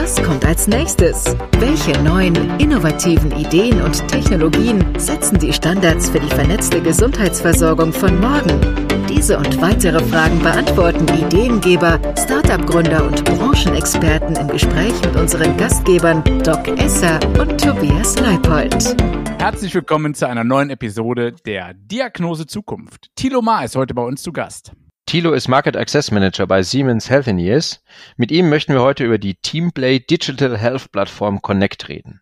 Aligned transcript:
Was 0.00 0.14
kommt 0.22 0.46
als 0.46 0.68
nächstes? 0.68 1.36
Welche 1.58 1.90
neuen, 2.04 2.36
innovativen 2.60 3.32
Ideen 3.32 3.82
und 3.82 4.06
Technologien 4.06 4.96
setzen 4.96 5.40
die 5.40 5.52
Standards 5.52 6.08
für 6.08 6.20
die 6.20 6.28
vernetzte 6.28 6.80
Gesundheitsversorgung 6.80 7.92
von 7.92 8.20
morgen? 8.20 8.60
Diese 9.08 9.36
und 9.36 9.60
weitere 9.60 9.98
Fragen 10.04 10.38
beantworten 10.38 11.04
Ideengeber, 11.08 11.98
Startup-Gründer 12.16 13.06
und 13.06 13.24
Branchenexperten 13.24 14.36
im 14.36 14.46
Gespräch 14.46 14.94
mit 15.04 15.16
unseren 15.16 15.56
Gastgebern 15.56 16.22
Doc 16.44 16.68
Esser 16.78 17.18
und 17.36 17.60
Tobias 17.60 18.16
Leipold. 18.20 18.94
Herzlich 19.40 19.74
willkommen 19.74 20.14
zu 20.14 20.28
einer 20.28 20.44
neuen 20.44 20.70
Episode 20.70 21.32
der 21.44 21.74
Diagnose 21.74 22.46
Zukunft. 22.46 23.10
Thilo 23.16 23.42
Ma 23.42 23.64
ist 23.64 23.74
heute 23.74 23.94
bei 23.94 24.02
uns 24.02 24.22
zu 24.22 24.30
Gast. 24.30 24.70
Thilo 25.08 25.32
ist 25.32 25.48
Market 25.48 25.74
Access 25.74 26.10
Manager 26.10 26.46
bei 26.46 26.62
Siemens 26.62 27.08
Healthineers. 27.08 27.82
Mit 28.18 28.30
ihm 28.30 28.50
möchten 28.50 28.74
wir 28.74 28.82
heute 28.82 29.06
über 29.06 29.16
die 29.16 29.36
Teamplay 29.36 30.00
Digital 30.00 30.58
Health 30.58 30.92
Plattform 30.92 31.40
Connect 31.40 31.88
reden. 31.88 32.20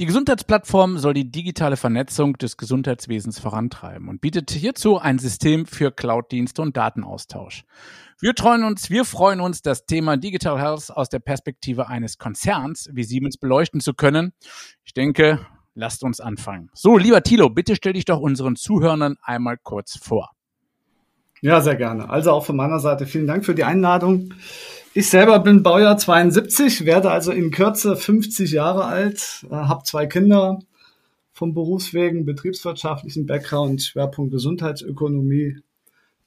Die 0.00 0.06
Gesundheitsplattform 0.06 0.98
soll 0.98 1.14
die 1.14 1.30
digitale 1.30 1.76
Vernetzung 1.76 2.36
des 2.36 2.56
Gesundheitswesens 2.56 3.38
vorantreiben 3.38 4.08
und 4.08 4.20
bietet 4.20 4.50
hierzu 4.50 4.98
ein 4.98 5.20
System 5.20 5.66
für 5.66 5.92
Cloud-Dienste 5.92 6.62
und 6.62 6.76
Datenaustausch. 6.76 7.62
Wir 8.18 8.32
freuen 8.36 8.64
uns, 8.64 8.90
wir 8.90 9.04
freuen 9.04 9.40
uns, 9.40 9.62
das 9.62 9.86
Thema 9.86 10.16
Digital 10.16 10.60
Health 10.60 10.90
aus 10.90 11.08
der 11.10 11.20
Perspektive 11.20 11.86
eines 11.86 12.18
Konzerns 12.18 12.88
wie 12.92 13.04
Siemens 13.04 13.36
beleuchten 13.36 13.80
zu 13.80 13.94
können. 13.94 14.32
Ich 14.82 14.94
denke, 14.94 15.46
lasst 15.74 16.02
uns 16.02 16.18
anfangen. 16.18 16.70
So, 16.74 16.98
lieber 16.98 17.22
Thilo, 17.22 17.50
bitte 17.50 17.76
stell 17.76 17.92
dich 17.92 18.04
doch 18.04 18.18
unseren 18.18 18.56
Zuhörern 18.56 19.14
einmal 19.22 19.58
kurz 19.62 19.96
vor. 19.96 20.32
Ja, 21.40 21.60
sehr 21.60 21.76
gerne. 21.76 22.10
Also 22.10 22.32
auch 22.32 22.44
von 22.44 22.56
meiner 22.56 22.80
Seite 22.80 23.06
vielen 23.06 23.26
Dank 23.26 23.44
für 23.44 23.54
die 23.54 23.64
Einladung. 23.64 24.34
Ich 24.94 25.08
selber 25.08 25.38
bin 25.38 25.62
Baujahr 25.62 25.96
72, 25.96 26.84
werde 26.84 27.10
also 27.10 27.30
in 27.30 27.50
Kürze 27.50 27.96
50 27.96 28.50
Jahre 28.50 28.84
alt, 28.84 29.46
äh, 29.50 29.54
habe 29.54 29.84
zwei 29.84 30.06
Kinder 30.06 30.58
vom 31.32 31.54
Berufswegen, 31.54 32.24
betriebswirtschaftlichen 32.24 33.26
Background, 33.26 33.82
Schwerpunkt 33.82 34.32
Gesundheitsökonomie 34.32 35.62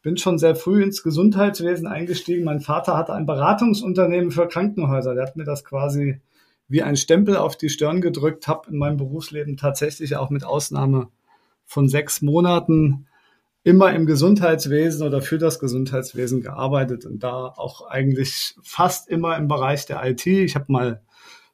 bin 0.01 0.17
schon 0.17 0.39
sehr 0.39 0.55
früh 0.55 0.83
ins 0.83 1.03
Gesundheitswesen 1.03 1.87
eingestiegen. 1.87 2.43
Mein 2.43 2.59
Vater 2.59 2.97
hatte 2.97 3.13
ein 3.13 3.25
Beratungsunternehmen 3.25 4.31
für 4.31 4.47
Krankenhäuser. 4.47 5.13
Der 5.13 5.27
hat 5.27 5.35
mir 5.35 5.43
das 5.43 5.63
quasi 5.63 6.19
wie 6.67 6.81
ein 6.81 6.95
Stempel 6.95 7.35
auf 7.35 7.57
die 7.57 7.69
Stirn 7.69 8.01
gedrückt, 8.01 8.47
habe 8.47 8.71
in 8.71 8.77
meinem 8.77 8.97
Berufsleben 8.97 9.57
tatsächlich 9.57 10.15
auch 10.15 10.29
mit 10.29 10.43
Ausnahme 10.43 11.09
von 11.65 11.89
sechs 11.89 12.21
Monaten 12.21 13.07
immer 13.63 13.93
im 13.93 14.05
Gesundheitswesen 14.05 15.05
oder 15.05 15.21
für 15.21 15.37
das 15.37 15.59
Gesundheitswesen 15.59 16.41
gearbeitet 16.41 17.05
und 17.05 17.23
da 17.23 17.45
auch 17.45 17.87
eigentlich 17.87 18.55
fast 18.63 19.07
immer 19.07 19.37
im 19.37 19.47
Bereich 19.47 19.85
der 19.85 20.03
IT. 20.03 20.25
Ich 20.25 20.55
habe 20.55 20.65
mal 20.69 21.01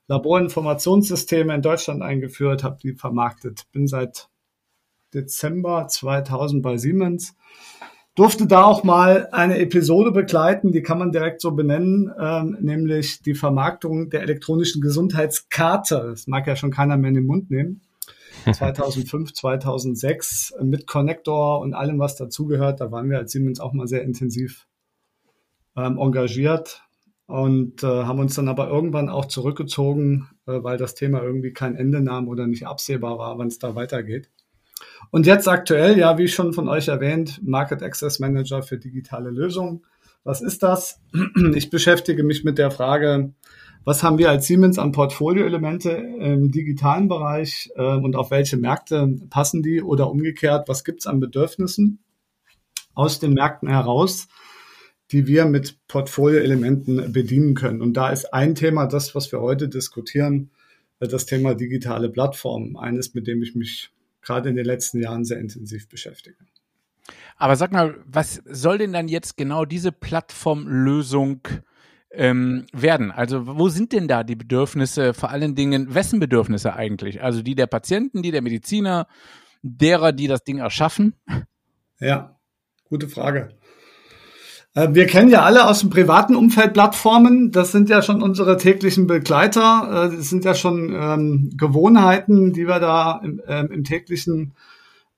Laborinformationssysteme 0.08 1.54
in 1.54 1.62
Deutschland 1.62 2.02
eingeführt, 2.02 2.64
habe 2.64 2.78
die 2.82 2.94
vermarktet, 2.94 3.64
bin 3.72 3.88
seit 3.88 4.30
Dezember 5.14 5.88
2000 5.88 6.64
bei 6.64 6.78
Siemens 6.78 7.36
durfte 8.18 8.48
da 8.48 8.64
auch 8.64 8.84
mal 8.84 9.30
eine 9.32 9.60
Episode 9.60 10.12
begleiten, 10.12 10.72
die 10.72 10.82
kann 10.82 10.98
man 10.98 11.12
direkt 11.12 11.40
so 11.40 11.52
benennen, 11.52 12.12
ähm, 12.20 12.58
nämlich 12.60 13.22
die 13.22 13.36
Vermarktung 13.36 14.10
der 14.10 14.24
elektronischen 14.24 14.82
Gesundheitskarte. 14.82 16.08
Das 16.10 16.26
mag 16.26 16.48
ja 16.48 16.56
schon 16.56 16.72
keiner 16.72 16.98
mehr 16.98 17.10
in 17.10 17.16
den 17.16 17.28
Mund 17.28 17.52
nehmen. 17.52 17.82
2005, 18.54 19.34
2006 19.34 20.56
mit 20.62 20.88
Connector 20.88 21.60
und 21.60 21.74
allem, 21.74 22.00
was 22.00 22.16
dazugehört. 22.16 22.82
Da 22.82 22.92
waren 22.92 23.10
wir 23.10 23.18
als 23.18 23.32
Siemens 23.32 23.60
auch 23.60 23.74
mal 23.74 23.88
sehr 23.88 24.04
intensiv 24.04 24.68
ähm, 25.76 25.98
engagiert 25.98 26.84
und 27.28 27.84
äh, 27.84 27.88
haben 27.88 28.20
uns 28.20 28.36
dann 28.36 28.48
aber 28.48 28.70
irgendwann 28.70 29.10
auch 29.10 29.26
zurückgezogen, 29.26 30.30
äh, 30.46 30.64
weil 30.64 30.78
das 30.78 30.96
Thema 30.96 31.22
irgendwie 31.22 31.52
kein 31.52 31.76
Ende 31.76 32.02
nahm 32.02 32.28
oder 32.28 32.48
nicht 32.48 32.66
absehbar 32.66 33.18
war, 33.20 33.38
wann 33.38 33.48
es 33.48 33.60
da 33.60 33.76
weitergeht. 33.76 34.30
Und 35.12 35.26
jetzt 35.26 35.48
aktuell, 35.48 35.98
ja, 35.98 36.18
wie 36.18 36.28
schon 36.28 36.54
von 36.54 36.68
euch 36.68 36.88
erwähnt, 36.88 37.42
Market 37.44 37.84
Access 37.84 38.20
Manager 38.20 38.64
für 38.64 38.78
digitale 38.78 39.30
Lösungen. 39.30 39.86
Was 40.24 40.42
ist 40.42 40.64
das? 40.64 41.02
Ich 41.56 41.70
beschäftige 41.70 42.24
mich 42.24 42.44
mit 42.44 42.58
der 42.58 42.72
Frage, 42.72 43.34
was 43.88 44.04
haben 44.04 44.18
wir 44.18 44.30
als 44.30 44.48
Siemens 44.48 44.80
an 44.80 44.92
Portfolioelemente 44.92 45.92
im 45.92 46.52
digitalen 46.52 47.08
Bereich 47.08 47.72
äh, 47.78 47.96
und 47.96 48.18
auf 48.18 48.32
welche 48.32 48.58
Märkte 48.58 49.18
passen 49.30 49.64
die 49.64 49.82
oder 49.82 50.12
umgekehrt, 50.12 50.68
was 50.68 50.84
gibt 50.84 51.00
es 51.00 51.08
an 51.08 51.22
Bedürfnissen 51.22 52.00
aus 52.96 53.20
den 53.20 53.34
Märkten 53.34 53.70
heraus, 53.70 54.28
die 55.12 55.26
wir 55.26 55.46
mit 55.46 55.78
Portfolioelementen 55.88 57.14
bedienen 57.14 57.56
können. 57.56 57.82
Und 57.82 57.94
da 57.94 58.10
ist 58.10 58.34
ein 58.34 58.56
Thema, 58.56 58.88
das, 58.88 59.16
was 59.16 59.32
wir 59.32 59.40
heute 59.40 59.70
diskutieren, 59.70 60.50
äh, 61.00 61.08
das 61.08 61.26
Thema 61.26 61.56
digitale 61.56 62.10
Plattformen, 62.10 62.76
eines, 62.76 63.14
mit 63.14 63.26
dem 63.26 63.42
ich 63.42 63.56
mich 63.56 63.90
gerade 64.22 64.50
in 64.50 64.58
den 64.58 64.66
letzten 64.66 65.02
Jahren 65.02 65.24
sehr 65.24 65.40
intensiv 65.40 65.88
beschäftige. 65.88 66.36
Aber 67.38 67.56
sag 67.56 67.72
mal, 67.72 68.04
was 68.06 68.42
soll 68.50 68.80
denn 68.80 68.92
dann 68.92 69.08
jetzt 69.08 69.38
genau 69.38 69.64
diese 69.64 69.94
Plattformlösung 69.94 71.40
ähm, 72.18 72.66
werden? 72.74 73.12
Also 73.12 73.48
wo 73.48 73.70
sind 73.70 73.94
denn 73.94 74.08
da 74.08 74.24
die 74.24 74.36
Bedürfnisse, 74.36 75.14
vor 75.14 75.30
allen 75.30 75.56
Dingen, 75.56 75.94
wessen 75.94 76.20
Bedürfnisse 76.20 76.76
eigentlich? 76.76 77.22
Also 77.24 77.42
die 77.42 77.56
der 77.56 77.68
Patienten, 77.68 78.22
die 78.22 78.32
der 78.32 78.42
Mediziner, 78.42 79.08
derer, 79.62 80.12
die 80.12 80.28
das 80.28 80.44
Ding 80.44 80.58
erschaffen? 80.58 81.14
Ja, 82.00 82.36
gute 82.90 83.08
Frage. 83.08 83.50
Äh, 84.74 84.90
wir 84.92 85.08
kennen 85.08 85.30
ja 85.30 85.44
alle 85.44 85.68
aus 85.68 85.80
dem 85.80 85.90
privaten 85.90 86.36
Umfeld 86.36 86.74
Plattformen. 86.74 87.52
Das 87.52 87.72
sind 87.72 87.90
ja 87.90 88.02
schon 88.02 88.22
unsere 88.22 88.58
täglichen 88.58 89.08
Begleiter. 89.08 90.10
Äh, 90.12 90.16
das 90.18 90.30
sind 90.30 90.46
ja 90.46 90.54
schon 90.54 90.94
ähm, 90.94 91.52
Gewohnheiten, 91.56 92.54
die 92.54 92.68
wir 92.68 92.80
da 92.80 93.20
im, 93.24 93.40
äh, 93.40 93.62
im 93.62 93.84
täglichen 93.84 94.54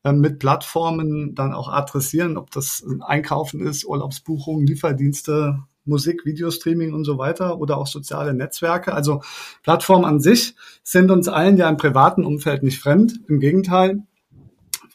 äh, 0.04 0.14
mit 0.14 0.40
Plattformen 0.40 1.36
dann 1.36 1.54
auch 1.54 1.70
adressieren, 1.70 2.38
ob 2.38 2.52
das 2.52 2.86
Einkaufen 3.02 3.60
ist, 3.60 3.86
Urlaubsbuchungen, 3.86 4.66
Lieferdienste, 4.66 5.60
Musik, 5.86 6.26
Videostreaming 6.26 6.94
und 6.94 7.06
so 7.06 7.18
weiter 7.18 7.60
oder 7.60 7.78
auch 7.78 7.88
soziale 7.88 8.34
Netzwerke. 8.34 8.94
Also 8.94 9.22
Plattformen 9.64 10.06
an 10.06 10.20
sich 10.20 10.56
sind 10.84 11.12
uns 11.12 11.28
allen 11.28 11.58
ja 11.58 11.70
im 11.70 11.78
privaten 11.78 12.26
Umfeld 12.26 12.64
nicht 12.64 12.80
fremd. 12.80 13.20
Im 13.28 13.40
Gegenteil. 13.40 14.04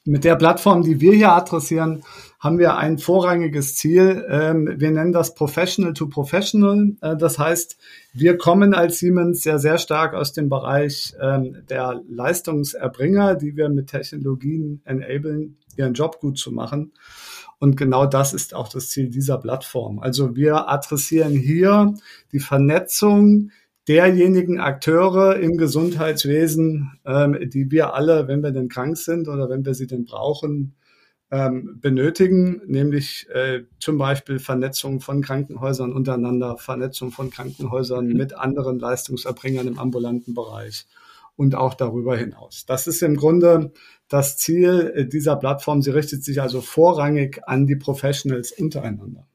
Mit 0.07 0.25
der 0.25 0.37
Plattform, 0.37 0.83
die 0.83 1.01
wir 1.01 1.15
hier 1.15 1.33
adressieren, 1.33 2.03
haben 2.39 2.59
wir 2.59 2.77
ein 2.77 2.99
vorrangiges 2.99 3.75
Ziel. 3.75 4.27
Ähm, 4.29 4.75
wir 4.77 4.91
nennen 4.91 5.13
das 5.13 5.35
Professional 5.35 5.95
to 5.95 6.09
Professional. 6.09 6.93
Äh, 7.01 7.17
das 7.17 7.39
heißt, 7.39 7.79
wir 8.13 8.37
kommen 8.37 8.75
als 8.75 8.99
Siemens 8.99 9.45
ja 9.45 9.57
sehr 9.57 9.79
stark 9.79 10.13
aus 10.13 10.35
dem 10.35 10.51
Bereich 10.51 11.15
ähm, 11.19 11.63
der 11.71 12.03
Leistungserbringer, 12.07 13.35
die 13.37 13.57
wir 13.57 13.71
mit 13.71 13.87
Technologien 13.87 14.83
enablen, 14.85 15.57
ihren 15.79 15.95
Job 15.95 16.21
gut 16.21 16.37
zu 16.37 16.53
machen. 16.53 16.93
Und 17.59 17.77
genau 17.77 18.07
das 18.07 18.35
ist 18.35 18.55
auch 18.55 18.69
das 18.69 18.89
Ziel 18.89 19.11
dieser 19.11 19.39
Plattform. 19.39 19.99
Also 19.99 20.37
wir 20.37 20.69
adressieren 20.69 21.33
hier 21.33 21.95
die 22.33 22.41
Vernetzung 22.41 23.51
derjenigen 23.89 24.61
Akteure 24.61 25.37
im 25.37 25.57
Gesundheitswesen, 25.57 26.99
ähm, 27.05 27.39
die 27.51 27.71
wir 27.71 27.95
alle, 27.95 28.29
wenn 28.29 28.43
wir 28.43 28.51
denn 28.51 28.69
krank 28.69 28.97
sind 28.97 29.29
oder 29.29 29.49
wenn 29.49 29.65
wir 29.65 29.75
sie 29.75 29.87
denn 29.87 30.05
brauchen, 30.05 30.75
ähm, 31.31 31.79
benötigen, 31.81 32.63
nämlich 32.67 33.29
äh, 33.31 33.65
zum 33.81 33.99
Beispiel 33.99 34.39
Vernetzung 34.39 35.01
von 35.01 35.23
Krankenhäusern 35.23 35.93
untereinander, 35.93 36.57
Vernetzung 36.59 37.11
von 37.11 37.31
Krankenhäusern 37.31 38.07
mit 38.07 38.37
anderen 38.37 38.79
Leistungserbringern 38.79 39.67
im 39.67 39.79
ambulanten 39.79 40.35
Bereich 40.35 40.87
und 41.37 41.55
auch 41.55 41.75
darüber 41.75 42.17
hinaus. 42.17 42.65
Das 42.67 42.87
ist 42.87 43.03
im 43.03 43.17
Grunde 43.17 43.73
das 44.09 44.37
Ziel 44.37 44.93
äh, 44.95 45.07
dieser 45.07 45.37
Plattform. 45.37 45.83
Sie 45.83 45.91
richtet 45.91 46.25
sich 46.25 46.41
also 46.41 46.61
vorrangig 46.61 47.41
an 47.47 47.67
die 47.67 47.77
Professionals 47.77 48.53
untereinander. 48.53 49.27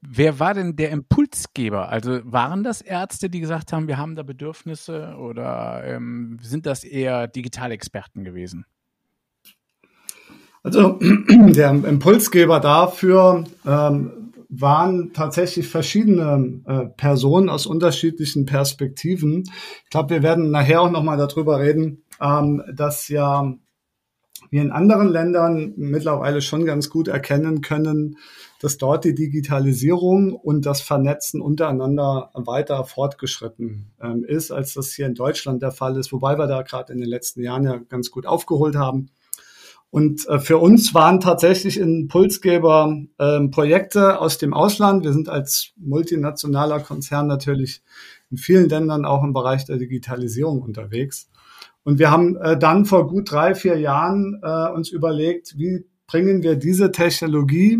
Wer 0.00 0.40
war 0.40 0.54
denn 0.54 0.74
der 0.74 0.90
Impulsgeber? 0.90 1.88
Also 1.88 2.20
waren 2.24 2.64
das 2.64 2.80
Ärzte, 2.80 3.30
die 3.30 3.38
gesagt 3.38 3.72
haben, 3.72 3.86
wir 3.86 3.98
haben 3.98 4.16
da 4.16 4.24
Bedürfnisse 4.24 5.14
oder 5.16 5.84
ähm, 5.84 6.38
sind 6.42 6.66
das 6.66 6.82
eher 6.82 7.28
Digitalexperten 7.28 8.24
gewesen? 8.24 8.66
Also 10.64 10.98
der 11.28 11.70
Impulsgeber 11.70 12.58
dafür 12.58 13.44
ähm, 13.64 14.31
waren 14.54 15.12
tatsächlich 15.14 15.66
verschiedene 15.66 16.60
äh, 16.66 16.86
Personen 16.96 17.48
aus 17.48 17.66
unterschiedlichen 17.66 18.44
Perspektiven. 18.44 19.44
Ich 19.84 19.90
glaube, 19.90 20.10
wir 20.10 20.22
werden 20.22 20.50
nachher 20.50 20.82
auch 20.82 20.90
nochmal 20.90 21.16
darüber 21.16 21.58
reden, 21.58 22.04
ähm, 22.20 22.62
dass 22.70 23.08
ja 23.08 23.54
wir 24.50 24.60
in 24.60 24.70
anderen 24.70 25.08
Ländern 25.08 25.72
mittlerweile 25.76 26.42
schon 26.42 26.66
ganz 26.66 26.90
gut 26.90 27.08
erkennen 27.08 27.62
können, 27.62 28.18
dass 28.60 28.76
dort 28.76 29.04
die 29.04 29.14
Digitalisierung 29.14 30.34
und 30.34 30.66
das 30.66 30.82
Vernetzen 30.82 31.40
untereinander 31.40 32.30
weiter 32.34 32.84
fortgeschritten 32.84 33.92
ähm, 34.02 34.24
ist, 34.24 34.50
als 34.50 34.74
das 34.74 34.92
hier 34.92 35.06
in 35.06 35.14
Deutschland 35.14 35.62
der 35.62 35.72
Fall 35.72 35.96
ist, 35.96 36.12
wobei 36.12 36.36
wir 36.36 36.46
da 36.46 36.60
gerade 36.60 36.92
in 36.92 36.98
den 36.98 37.08
letzten 37.08 37.40
Jahren 37.40 37.64
ja 37.64 37.78
ganz 37.88 38.10
gut 38.10 38.26
aufgeholt 38.26 38.76
haben. 38.76 39.08
Und 39.92 40.26
äh, 40.26 40.38
für 40.38 40.56
uns 40.56 40.94
waren 40.94 41.20
tatsächlich 41.20 41.78
Impulsgeber 41.78 42.96
äh, 43.18 43.46
Projekte 43.48 44.20
aus 44.20 44.38
dem 44.38 44.54
Ausland. 44.54 45.04
Wir 45.04 45.12
sind 45.12 45.28
als 45.28 45.72
multinationaler 45.76 46.80
Konzern 46.80 47.26
natürlich 47.26 47.82
in 48.30 48.38
vielen 48.38 48.70
Ländern 48.70 49.04
auch 49.04 49.22
im 49.22 49.34
Bereich 49.34 49.66
der 49.66 49.76
Digitalisierung 49.76 50.62
unterwegs. 50.62 51.28
Und 51.84 51.98
wir 51.98 52.10
haben 52.10 52.36
äh, 52.36 52.58
dann 52.58 52.86
vor 52.86 53.06
gut 53.06 53.30
drei, 53.30 53.54
vier 53.54 53.78
Jahren 53.78 54.40
äh, 54.42 54.70
uns 54.70 54.88
überlegt, 54.88 55.58
wie 55.58 55.84
bringen 56.06 56.42
wir 56.42 56.56
diese 56.56 56.90
Technologie 56.90 57.78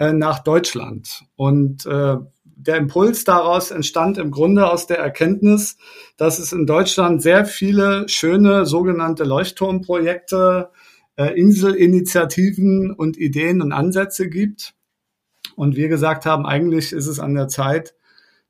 äh, 0.00 0.12
nach 0.12 0.40
Deutschland. 0.40 1.22
Und 1.36 1.86
äh, 1.86 2.16
der 2.42 2.76
Impuls 2.76 3.22
daraus 3.22 3.70
entstand 3.70 4.18
im 4.18 4.32
Grunde 4.32 4.68
aus 4.68 4.88
der 4.88 4.98
Erkenntnis, 4.98 5.76
dass 6.16 6.40
es 6.40 6.52
in 6.52 6.66
Deutschland 6.66 7.22
sehr 7.22 7.44
viele 7.44 8.08
schöne 8.08 8.66
sogenannte 8.66 9.22
Leuchtturmprojekte, 9.22 10.70
äh, 10.72 10.85
Inselinitiativen 11.24 12.92
und 12.92 13.16
Ideen 13.16 13.62
und 13.62 13.72
Ansätze 13.72 14.28
gibt. 14.28 14.74
Und 15.54 15.76
wir 15.76 15.88
gesagt 15.88 16.26
haben, 16.26 16.44
eigentlich 16.44 16.92
ist 16.92 17.06
es 17.06 17.18
an 17.18 17.34
der 17.34 17.48
Zeit, 17.48 17.94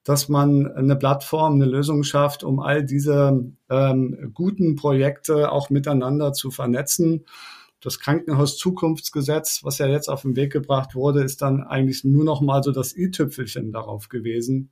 dass 0.07 0.29
man 0.29 0.71
eine 0.73 0.95
Plattform, 0.95 1.55
eine 1.55 1.65
Lösung 1.65 2.05
schafft, 2.05 2.45
um 2.45 2.61
all 2.61 2.85
diese 2.85 3.53
ähm, 3.69 4.31
guten 4.35 4.77
Projekte 4.77 5.51
auch 5.51 5.69
miteinander 5.69 6.33
zu 6.33 6.53
vernetzen. 6.53 7.27
Das 7.81 7.99
Krankenhaus-Zukunftsgesetz, 7.99 9.65
was 9.65 9.79
ja 9.79 9.87
jetzt 9.89 10.09
auf 10.09 10.23
den 10.23 10.37
Weg 10.37 10.53
gebracht 10.53 10.95
wurde, 10.95 11.23
ist 11.23 11.43
dann 11.43 11.63
eigentlich 11.63 12.05
nur 12.05 12.25
noch 12.25 12.41
mal 12.41 12.63
so 12.63 12.71
das 12.71 12.97
i-Tüpfelchen 12.97 13.73
darauf 13.73 14.09
gewesen, 14.09 14.71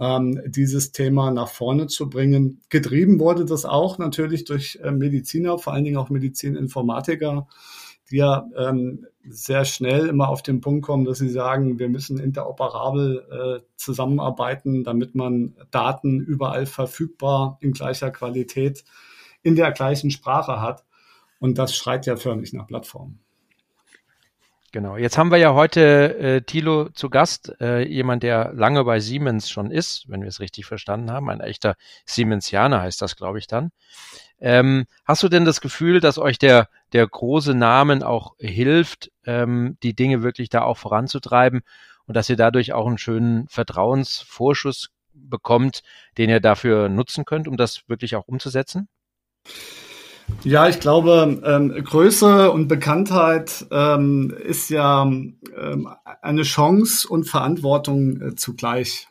ähm, 0.00 0.40
dieses 0.46 0.92
Thema 0.92 1.30
nach 1.30 1.48
vorne 1.48 1.86
zu 1.86 2.08
bringen. 2.08 2.62
Getrieben 2.70 3.20
wurde 3.20 3.44
das 3.44 3.66
auch 3.66 3.98
natürlich 3.98 4.44
durch 4.44 4.80
äh, 4.82 4.90
Mediziner, 4.90 5.58
vor 5.58 5.74
allen 5.74 5.84
Dingen 5.84 5.98
auch 5.98 6.08
Medizininformatiker, 6.08 7.46
die 8.10 8.16
ja 8.16 8.48
ähm, 8.56 9.06
sehr 9.28 9.66
schnell 9.66 10.06
immer 10.06 10.30
auf 10.30 10.42
den 10.42 10.62
Punkt 10.62 10.84
kommen, 10.84 11.04
dass 11.04 11.18
sie 11.18 11.28
sagen, 11.28 11.78
wir 11.78 11.90
müssen 11.90 12.18
interoperabel 12.18 13.60
äh, 13.62 13.66
zusammenarbeiten, 13.76 14.84
damit 14.84 15.14
man 15.14 15.54
Daten 15.70 16.18
überall 16.18 16.64
verfügbar 16.64 17.58
in 17.60 17.72
gleicher 17.72 18.10
Qualität 18.10 18.84
in 19.42 19.54
der 19.54 19.70
gleichen 19.70 20.10
Sprache 20.10 20.60
hat. 20.60 20.84
Und 21.38 21.58
das 21.58 21.74
schreit 21.74 22.06
ja 22.06 22.16
förmlich 22.16 22.52
nach 22.52 22.66
Plattform. 22.66 23.18
Genau. 24.72 24.96
Jetzt 24.96 25.18
haben 25.18 25.32
wir 25.32 25.38
ja 25.38 25.52
heute 25.54 26.16
äh, 26.18 26.42
Thilo 26.42 26.90
zu 26.90 27.10
Gast, 27.10 27.52
äh, 27.60 27.82
jemand, 27.82 28.22
der 28.22 28.52
lange 28.54 28.84
bei 28.84 29.00
Siemens 29.00 29.50
schon 29.50 29.72
ist, 29.72 30.08
wenn 30.08 30.20
wir 30.20 30.28
es 30.28 30.38
richtig 30.38 30.64
verstanden 30.64 31.10
haben. 31.10 31.28
Ein 31.28 31.40
echter 31.40 31.74
Siemensianer 32.06 32.80
heißt 32.80 33.02
das, 33.02 33.16
glaube 33.16 33.40
ich, 33.40 33.48
dann. 33.48 33.72
Ähm, 34.38 34.86
hast 35.04 35.24
du 35.24 35.28
denn 35.28 35.44
das 35.44 35.60
Gefühl, 35.60 35.98
dass 35.98 36.18
euch 36.18 36.38
der, 36.38 36.68
der 36.92 37.04
große 37.06 37.52
Namen 37.52 38.04
auch 38.04 38.36
hilft, 38.38 39.10
ähm, 39.24 39.76
die 39.82 39.94
Dinge 39.94 40.22
wirklich 40.22 40.50
da 40.50 40.62
auch 40.62 40.78
voranzutreiben 40.78 41.62
und 42.06 42.16
dass 42.16 42.30
ihr 42.30 42.36
dadurch 42.36 42.72
auch 42.72 42.86
einen 42.86 42.98
schönen 42.98 43.48
Vertrauensvorschuss 43.48 44.90
bekommt, 45.12 45.82
den 46.16 46.30
ihr 46.30 46.40
dafür 46.40 46.88
nutzen 46.88 47.24
könnt, 47.24 47.48
um 47.48 47.56
das 47.56 47.88
wirklich 47.88 48.14
auch 48.14 48.28
umzusetzen? 48.28 48.88
Ja, 50.42 50.68
ich 50.68 50.80
glaube, 50.80 51.40
ähm, 51.44 51.68
Größe 51.84 52.50
und 52.50 52.68
Bekanntheit 52.68 53.66
ähm, 53.70 54.34
ist 54.42 54.70
ja 54.70 55.02
ähm, 55.02 55.88
eine 56.22 56.42
Chance 56.42 57.06
und 57.08 57.24
Verantwortung 57.24 58.20
äh, 58.20 58.34
zugleich. 58.34 59.08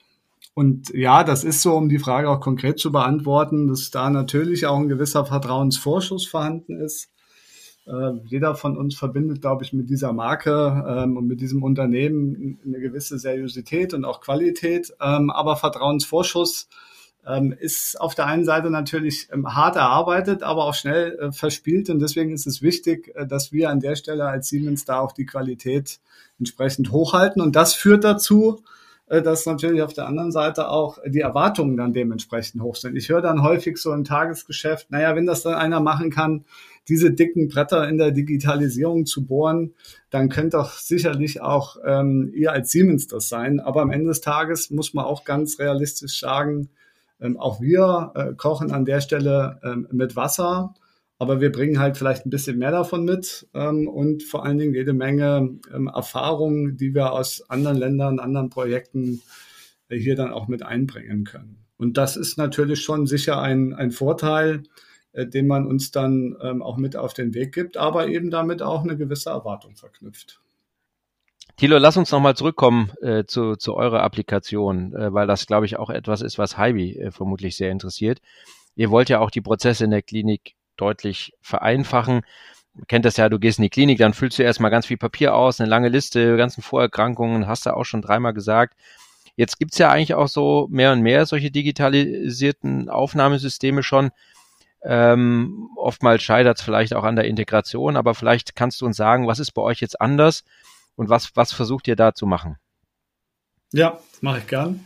Und 0.54 0.89
ja, 0.89 1.24
das 1.24 1.44
ist 1.44 1.62
so, 1.62 1.75
um 1.75 1.88
die 1.88 2.00
Frage 2.00 2.30
auch 2.30 2.42
konkret 2.42 2.80
zu 2.80 2.92
beantworten, 2.92 3.68
dass 3.68 3.92
da 3.92 4.10
natürlich 4.10 4.66
auch 4.66 4.77
ein 4.77 4.89
gewisser 4.89 5.25
Vertrauensvorschuss 5.25 6.27
vorhanden 6.27 6.80
ist. 6.81 7.10
Äh, 7.86 8.12
jeder 8.25 8.56
von 8.56 8.77
uns 8.77 8.95
verbindet, 8.98 9.42
glaube 9.42 9.63
ich, 9.63 9.71
mit 9.74 9.89
dieser 9.89 10.13
Marke 10.13 10.83
ähm, 10.88 11.18
und 11.18 11.27
mit 11.27 11.42
diesem 11.42 11.63
Unternehmen 11.63 12.60
eine 12.66 12.80
gewisse 12.80 13.18
Seriosität 13.18 13.94
und 13.94 14.04
auch 14.06 14.21
Qualität. 14.21 14.92
Ähm, 15.01 15.30
aber 15.30 15.56
Vertrauensvorschuss 15.56 16.68
ist 17.60 18.00
auf 18.00 18.16
der 18.16 18.25
einen 18.25 18.45
Seite 18.45 18.69
natürlich 18.69 19.27
ähm, 19.31 19.54
hart 19.56 19.75
erarbeitet, 19.75 20.42
aber 20.42 20.66
auch 20.66 20.74
schnell 20.74 21.18
äh, 21.19 21.31
verspielt. 21.31 21.89
Und 21.89 22.00
deswegen 22.00 22.31
ist 22.31 22.48
es 22.48 22.62
wichtig, 22.62 23.13
äh, 23.16 23.27
dass 23.27 23.51
wir 23.51 23.69
an 23.69 23.80
der 23.80 23.95
Stelle 23.95 24.25
als 24.25 24.48
Siemens 24.50 24.86
da 24.86 25.00
auch 25.00 25.12
die 25.12 25.25
Qualität 25.25 26.00
entsprechend 26.39 26.92
hochhalten. 26.92 27.42
Und 27.42 27.56
das 27.56 27.74
führt 27.74 28.04
dazu, 28.04 28.63
äh, 29.07 29.21
dass 29.21 29.45
natürlich 29.45 29.81
auf 29.81 29.94
der 29.94 30.07
anderen 30.07 30.31
Seite 30.31 30.69
auch 30.69 31.00
die 31.06 31.19
Erwartungen 31.19 31.77
dann 31.77 31.94
dementsprechend 31.94 32.62
hoch 32.62 32.75
sind. 32.75 32.95
Ich 32.95 33.10
höre 33.10 33.21
dann 33.21 33.44
häufig 33.44 33.77
so 33.77 33.92
im 33.94 34.06
Tagesgeschäft, 34.06 34.92
naja, 34.92 35.16
wenn 35.16 35.25
das 35.25 35.42
dann 35.42 35.56
einer 35.56 35.80
machen 35.80 36.12
kann, 36.12 36.45
diese 36.88 37.12
dicken 37.12 37.48
Bretter 37.50 37.88
in 37.88 37.98
der 37.98 38.12
Digitalisierung 38.12 39.06
zu 39.06 39.25
bohren, 39.25 39.74
dann 40.10 40.30
könnt 40.30 40.54
doch 40.54 40.74
sicherlich 40.74 41.42
auch 41.42 41.77
ähm, 41.86 42.31
ihr 42.36 42.51
als 42.51 42.71
Siemens 42.71 43.07
das 43.07 43.30
sein. 43.30 43.60
Aber 43.60 43.81
am 43.81 43.92
Ende 43.92 44.07
des 44.07 44.21
Tages 44.21 44.71
muss 44.71 44.94
man 44.94 45.06
auch 45.06 45.24
ganz 45.24 45.60
realistisch 45.60 46.19
sagen, 46.19 46.60
ähm, 46.60 46.69
auch 47.38 47.62
wir 47.62 48.12
äh, 48.16 48.33
kochen 48.36 48.71
an 48.71 48.86
der 48.86 49.01
Stelle 49.01 49.60
ähm, 49.63 49.88
mit 49.92 50.16
Wasser 50.16 50.74
aber 51.19 51.42
wir 51.42 51.51
bringen 51.51 51.80
halt 51.80 51.98
vielleicht 51.98 52.25
ein 52.25 52.30
bisschen 52.30 52.57
mehr 52.57 52.71
davon 52.71 53.04
mit 53.04 53.48
ähm, 53.54 53.89
und 53.89 54.24
vor 54.24 54.45
allen 54.45 54.57
Dingen 54.57 54.74
jede 54.74 54.94
Menge 54.94 55.60
ähm, 55.71 55.88
Erfahrungen, 55.88 56.77
die 56.77 56.95
wir 56.95 57.12
aus 57.12 57.44
anderen 57.50 57.77
Ländern, 57.77 58.19
anderen 58.19 58.50
Projekten 58.50 59.21
äh, 59.89 59.98
hier 59.98 60.16
dann 60.16 60.31
auch 60.31 60.48
mit 60.48 60.63
einbringen 60.63 61.25
können. 61.25 61.66
Und 61.77 61.98
das 61.98 62.16
ist 62.16 62.38
natürlich 62.38 62.81
schon 62.81 63.06
sicher 63.06 63.42
ein, 63.42 63.74
ein 63.74 63.92
Vorteil, 63.92 64.63
äh, 65.12 65.27
den 65.27 65.45
man 65.45 65.68
uns 65.68 65.92
dann 65.92 66.38
ähm, 66.42 66.62
auch 66.62 66.77
mit 66.77 66.95
auf 66.95 67.13
den 67.13 67.33
Weg 67.33 67.54
gibt, 67.54 67.75
aber 67.75 68.07
eben 68.07 68.31
damit 68.31 68.62
auch 68.62 68.83
eine 68.83 68.95
gewisse 68.95 69.30
Erwartung 69.30 69.75
verknüpft. 69.75 70.39
Thilo, 71.59 71.77
lass 71.77 71.97
uns 71.97 72.09
nochmal 72.13 72.38
zurückkommen 72.38 72.94
äh, 73.01 73.25
zu, 73.25 73.57
zu 73.57 73.75
eurer 73.75 74.01
Applikation, 74.01 74.95
äh, 74.95 75.13
weil 75.13 75.27
das, 75.27 75.45
glaube 75.45 75.65
ich, 75.65 75.77
auch 75.77 75.89
etwas 75.89 76.21
ist, 76.21 76.38
was 76.38 76.57
Hybe 76.57 76.97
äh, 76.97 77.11
vermutlich 77.11 77.57
sehr 77.57 77.69
interessiert. 77.69 78.21
Ihr 78.77 78.91
wollt 78.91 79.09
ja 79.09 79.19
auch 79.19 79.29
die 79.29 79.41
Prozesse 79.41 79.83
in 79.83 79.91
der 79.91 80.01
Klinik 80.01 80.56
deutlich 80.77 81.33
vereinfachen. 81.41 82.21
Kennt 82.87 83.04
das 83.04 83.18
ja, 83.18 83.28
du 83.28 83.39
gehst 83.39 83.59
in 83.59 83.63
die 83.63 83.69
Klinik, 83.69 83.97
dann 83.97 84.13
füllst 84.13 84.39
du 84.39 84.44
erstmal 84.44 84.71
ganz 84.71 84.85
viel 84.85 84.95
Papier 84.95 85.35
aus, 85.35 85.59
eine 85.59 85.69
lange 85.69 85.89
Liste, 85.89 86.37
ganzen 86.37 86.61
Vorerkrankungen, 86.61 87.45
hast 87.45 87.66
du 87.66 87.75
auch 87.75 87.83
schon 87.83 88.01
dreimal 88.01 88.31
gesagt. 88.31 88.80
Jetzt 89.35 89.59
gibt's 89.59 89.80
ja 89.80 89.92
eigentlich 89.92 90.13
auch 90.13 90.30
so 90.30 90.69
mehr 90.71 90.94
und 90.94 91.01
mehr 91.01 91.25
solche 91.25 91.51
digitalisierten 91.51 92.87
Aufnahmesysteme 92.87 93.83
schon. 93.83 94.11
Ähm, 94.81 95.68
oftmals 95.75 96.23
scheitert 96.23 96.57
es 96.57 96.63
vielleicht 96.63 96.94
auch 96.94 97.04
an 97.04 97.18
der 97.18 97.25
Integration, 97.25 97.97
aber 97.97 98.16
vielleicht 98.16 98.56
kannst 98.56 98.80
du 98.80 98.85
uns 98.85 98.95
sagen, 98.95 99.28
was 99.28 99.39
ist 99.39 99.51
bei 99.51 99.61
euch 99.61 99.81
jetzt 99.81 99.99
anders 99.99 100.45
und 100.99 101.07
was, 101.09 101.31
was 101.35 101.53
versucht 101.53 101.87
ihr 101.87 101.95
da 101.95 102.13
zu 102.13 102.25
machen? 102.25 102.57
Ja, 103.71 103.99
das 104.11 104.21
mache 104.21 104.39
ich 104.39 104.47
gern. 104.47 104.85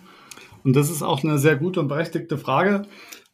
Und 0.64 0.76
das 0.76 0.92
ist 0.92 1.02
auch 1.02 1.24
eine 1.24 1.40
sehr 1.40 1.56
gute 1.56 1.80
und 1.80 1.88
berechtigte 1.88 2.38
Frage. 2.38 2.84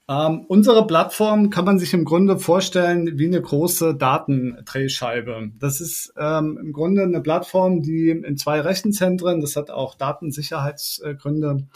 Ähm, 0.07 0.45
unsere 0.48 0.88
Plattform 0.88 1.50
kann 1.50 1.65
man 1.65 1.77
sich 1.77 1.93
im 1.93 2.05
Grunde 2.05 2.39
vorstellen 2.39 3.19
wie 3.19 3.27
eine 3.27 3.41
große 3.41 3.95
Datendrehscheibe. 3.95 5.51
Das 5.59 5.81
ist 5.81 6.13
ähm, 6.17 6.57
im 6.57 6.71
Grunde 6.71 7.03
eine 7.03 7.19
Plattform, 7.19 7.81
die 7.81 8.12
in 8.12 8.38
zwei 8.38 8.62
Rechenzentren, 8.62 9.41
das 9.41 9.57
hat 9.57 9.69
auch 9.69 9.95
Datensicherheitsgründe, 9.95 11.67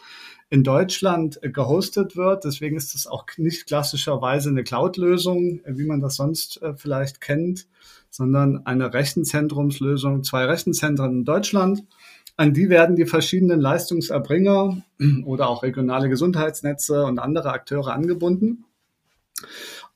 in 0.50 0.64
Deutschland 0.64 1.40
gehostet 1.42 2.16
wird. 2.16 2.46
Deswegen 2.46 2.78
ist 2.78 2.94
das 2.94 3.08
auch 3.08 3.26
nicht 3.36 3.68
klassischerweise 3.68 4.50
eine 4.50 4.64
Cloud-Lösung, 4.64 5.60
wie 5.66 5.86
man 5.86 6.00
das 6.00 6.16
sonst 6.16 6.62
äh, 6.62 6.76
vielleicht 6.76 7.20
kennt, 7.20 7.68
sondern 8.14 8.66
eine 8.68 8.94
Rechenzentrumslösung, 8.94 10.24
zwei 10.24 10.46
Rechenzentren 10.46 11.12
in 11.12 11.26
Deutschland 11.26 11.84
an 12.36 12.54
die 12.54 12.70
werden 12.70 12.96
die 12.96 13.06
verschiedenen 13.06 13.60
Leistungserbringer 13.60 14.82
oder 15.26 15.50
auch 15.50 15.64
regionale 15.64 16.10
Gesundheitsnetze 16.10 17.06
und 17.06 17.20
andere 17.20 17.52
Akteure 17.52 17.94
angebunden 17.94 18.66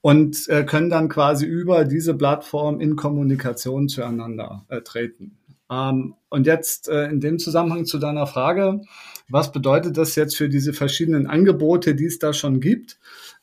und 0.02 0.48
äh, 0.50 0.64
können 0.64 0.90
dann 0.90 1.10
quasi 1.10 1.46
über 1.46 1.86
diese 1.86 2.14
Plattform 2.14 2.80
in 2.80 2.96
Kommunikation 2.96 3.90
zueinander 3.90 4.66
äh, 4.70 4.82
treten. 4.82 5.38
Ähm, 5.72 6.16
und 6.30 6.48
jetzt 6.48 6.90
äh, 6.90 7.06
in 7.06 7.20
dem 7.20 7.40
Zusammenhang 7.40 7.86
zu 7.86 7.98
deiner 8.00 8.28
Frage, 8.28 8.82
was 9.30 9.52
bedeutet 9.52 9.98
das 9.98 10.16
jetzt 10.16 10.38
für 10.38 10.50
diese 10.50 10.74
verschiedenen 10.74 11.28
Angebote, 11.28 11.96
die 11.96 12.06
es 12.06 12.20
da 12.20 12.34
schon 12.34 12.60
gibt? 12.60 13.00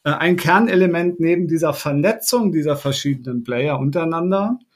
ein 0.06 0.36
Kernelement 0.36 1.18
neben 1.18 1.48
dieser 1.48 1.72
Vernetzung 1.72 2.52
dieser 2.52 2.76
verschiedenen 2.76 3.42
Player 3.42 3.78
untereinander 3.78 4.58
äh, 4.60 4.73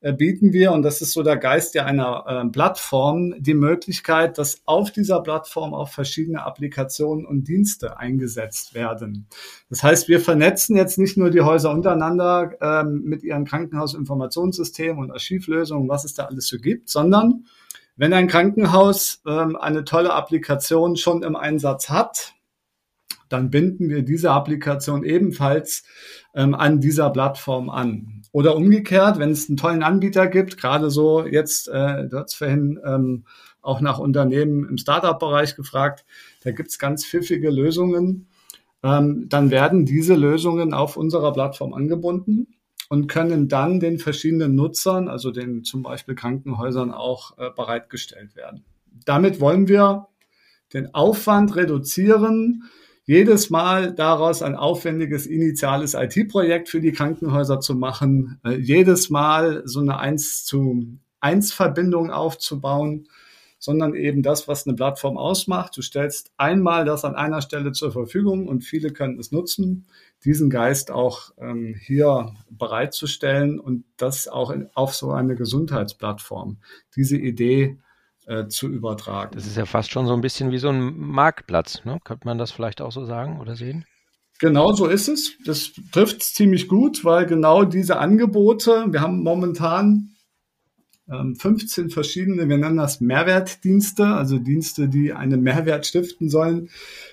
bieten 0.00 0.52
wir, 0.52 0.72
und 0.72 0.82
das 0.82 1.02
ist 1.02 1.12
so 1.12 1.22
der 1.22 1.36
Geist 1.36 1.74
ja 1.74 1.84
einer 1.84 2.24
äh, 2.26 2.48
Plattform, 2.48 3.34
die 3.38 3.54
Möglichkeit, 3.54 4.38
dass 4.38 4.62
auf 4.64 4.90
dieser 4.90 5.20
Plattform 5.20 5.74
auch 5.74 5.90
verschiedene 5.90 6.42
Applikationen 6.42 7.26
und 7.26 7.48
Dienste 7.48 7.98
eingesetzt 7.98 8.74
werden. 8.74 9.26
Das 9.68 9.82
heißt, 9.82 10.08
wir 10.08 10.20
vernetzen 10.20 10.76
jetzt 10.76 10.98
nicht 10.98 11.18
nur 11.18 11.30
die 11.30 11.42
Häuser 11.42 11.70
untereinander 11.70 12.52
ähm, 12.62 13.02
mit 13.04 13.22
ihren 13.22 13.44
Krankenhausinformationssystemen 13.44 15.02
und 15.02 15.10
Archivlösungen, 15.10 15.88
was 15.88 16.04
es 16.04 16.14
da 16.14 16.24
alles 16.24 16.46
so 16.46 16.56
gibt, 16.56 16.88
sondern 16.88 17.44
wenn 17.96 18.14
ein 18.14 18.28
Krankenhaus 18.28 19.20
ähm, 19.26 19.56
eine 19.56 19.84
tolle 19.84 20.14
Applikation 20.14 20.96
schon 20.96 21.22
im 21.22 21.36
Einsatz 21.36 21.90
hat, 21.90 22.32
dann 23.30 23.50
binden 23.50 23.88
wir 23.88 24.02
diese 24.02 24.30
Applikation 24.32 25.04
ebenfalls 25.04 25.84
ähm, 26.34 26.54
an 26.54 26.80
dieser 26.80 27.10
Plattform 27.10 27.70
an. 27.70 28.22
Oder 28.32 28.56
umgekehrt, 28.56 29.18
wenn 29.18 29.30
es 29.30 29.48
einen 29.48 29.56
tollen 29.56 29.82
Anbieter 29.82 30.26
gibt, 30.26 30.56
gerade 30.56 30.90
so 30.90 31.24
jetzt, 31.24 31.68
äh, 31.68 32.06
du 32.08 32.18
hast 32.18 32.34
vorhin 32.34 32.78
ähm, 32.84 33.24
auch 33.62 33.80
nach 33.80 33.98
Unternehmen 33.98 34.68
im 34.68 34.78
Startup-Bereich 34.78 35.56
gefragt, 35.56 36.04
da 36.42 36.50
gibt's 36.50 36.78
ganz 36.78 37.04
pfiffige 37.04 37.50
Lösungen, 37.50 38.28
ähm, 38.82 39.26
dann 39.28 39.50
werden 39.50 39.84
diese 39.84 40.14
Lösungen 40.14 40.74
auf 40.74 40.96
unserer 40.96 41.32
Plattform 41.32 41.74
angebunden 41.74 42.56
und 42.88 43.06
können 43.06 43.48
dann 43.48 43.78
den 43.78 43.98
verschiedenen 43.98 44.54
Nutzern, 44.54 45.08
also 45.08 45.30
den 45.30 45.64
zum 45.64 45.82
Beispiel 45.82 46.14
Krankenhäusern 46.14 46.92
auch 46.92 47.38
äh, 47.38 47.50
bereitgestellt 47.54 48.34
werden. 48.36 48.64
Damit 49.04 49.40
wollen 49.40 49.68
wir 49.68 50.08
den 50.72 50.94
Aufwand 50.94 51.56
reduzieren, 51.56 52.64
jedes 53.10 53.50
Mal 53.50 53.92
daraus 53.92 54.40
ein 54.40 54.54
aufwendiges 54.54 55.26
initiales 55.26 55.94
IT-Projekt 55.94 56.68
für 56.68 56.80
die 56.80 56.92
Krankenhäuser 56.92 57.58
zu 57.58 57.74
machen, 57.74 58.38
äh, 58.44 58.52
jedes 58.52 59.10
Mal 59.10 59.62
so 59.64 59.80
eine 59.80 59.98
1 59.98 60.44
zu 60.44 60.86
1 61.18 61.52
Verbindung 61.52 62.12
aufzubauen 62.12 63.08
sondern 63.62 63.94
eben 63.94 64.22
das, 64.22 64.48
was 64.48 64.66
eine 64.66 64.74
Plattform 64.74 65.18
ausmacht. 65.18 65.76
Du 65.76 65.82
stellst 65.82 66.32
einmal 66.38 66.86
das 66.86 67.04
an 67.04 67.14
einer 67.14 67.42
Stelle 67.42 67.72
zur 67.72 67.92
Verfügung 67.92 68.48
und 68.48 68.62
viele 68.62 68.90
können 68.90 69.18
es 69.18 69.32
nutzen, 69.32 69.86
diesen 70.24 70.48
Geist 70.48 70.90
auch 70.90 71.30
ähm, 71.36 71.76
hier 71.78 72.32
bereitzustellen 72.48 73.60
und 73.60 73.84
das 73.98 74.28
auch 74.28 74.50
in, 74.50 74.70
auf 74.72 74.94
so 74.94 75.10
eine 75.10 75.34
Gesundheitsplattform, 75.34 76.56
diese 76.96 77.18
Idee 77.18 77.76
äh, 78.30 78.46
zu 78.46 78.68
übertragen. 78.68 79.32
Das 79.34 79.44
ist 79.44 79.56
ja 79.56 79.66
fast 79.66 79.90
schon 79.90 80.06
so 80.06 80.14
ein 80.14 80.20
bisschen 80.20 80.52
wie 80.52 80.58
so 80.58 80.68
ein 80.68 80.96
Marktplatz, 80.96 81.84
ne? 81.84 81.98
Könnte 82.04 82.26
man 82.26 82.38
das 82.38 82.52
vielleicht 82.52 82.80
auch 82.80 82.92
so 82.92 83.04
sagen 83.04 83.40
oder 83.40 83.56
sehen? 83.56 83.84
Genau 84.38 84.72
so 84.72 84.86
ist 84.86 85.08
es. 85.08 85.36
Das 85.44 85.72
trifft 85.92 86.22
es 86.22 86.32
ziemlich 86.32 86.68
gut, 86.68 87.04
weil 87.04 87.26
genau 87.26 87.64
diese 87.64 87.98
Angebote, 87.98 88.86
wir 88.90 89.00
haben 89.00 89.22
momentan 89.22 90.10
15 91.10 91.84
ähm, 91.84 91.90
verschiedene, 91.90 92.48
wir 92.48 92.56
nennen 92.58 92.76
das 92.76 93.00
Mehrwertdienste, 93.00 94.06
also 94.06 94.38
Dienste, 94.38 94.88
die 94.88 95.12
einen 95.12 95.42
Mehrwert 95.42 95.86
stiften 95.86 96.30
sollen. 96.30 96.70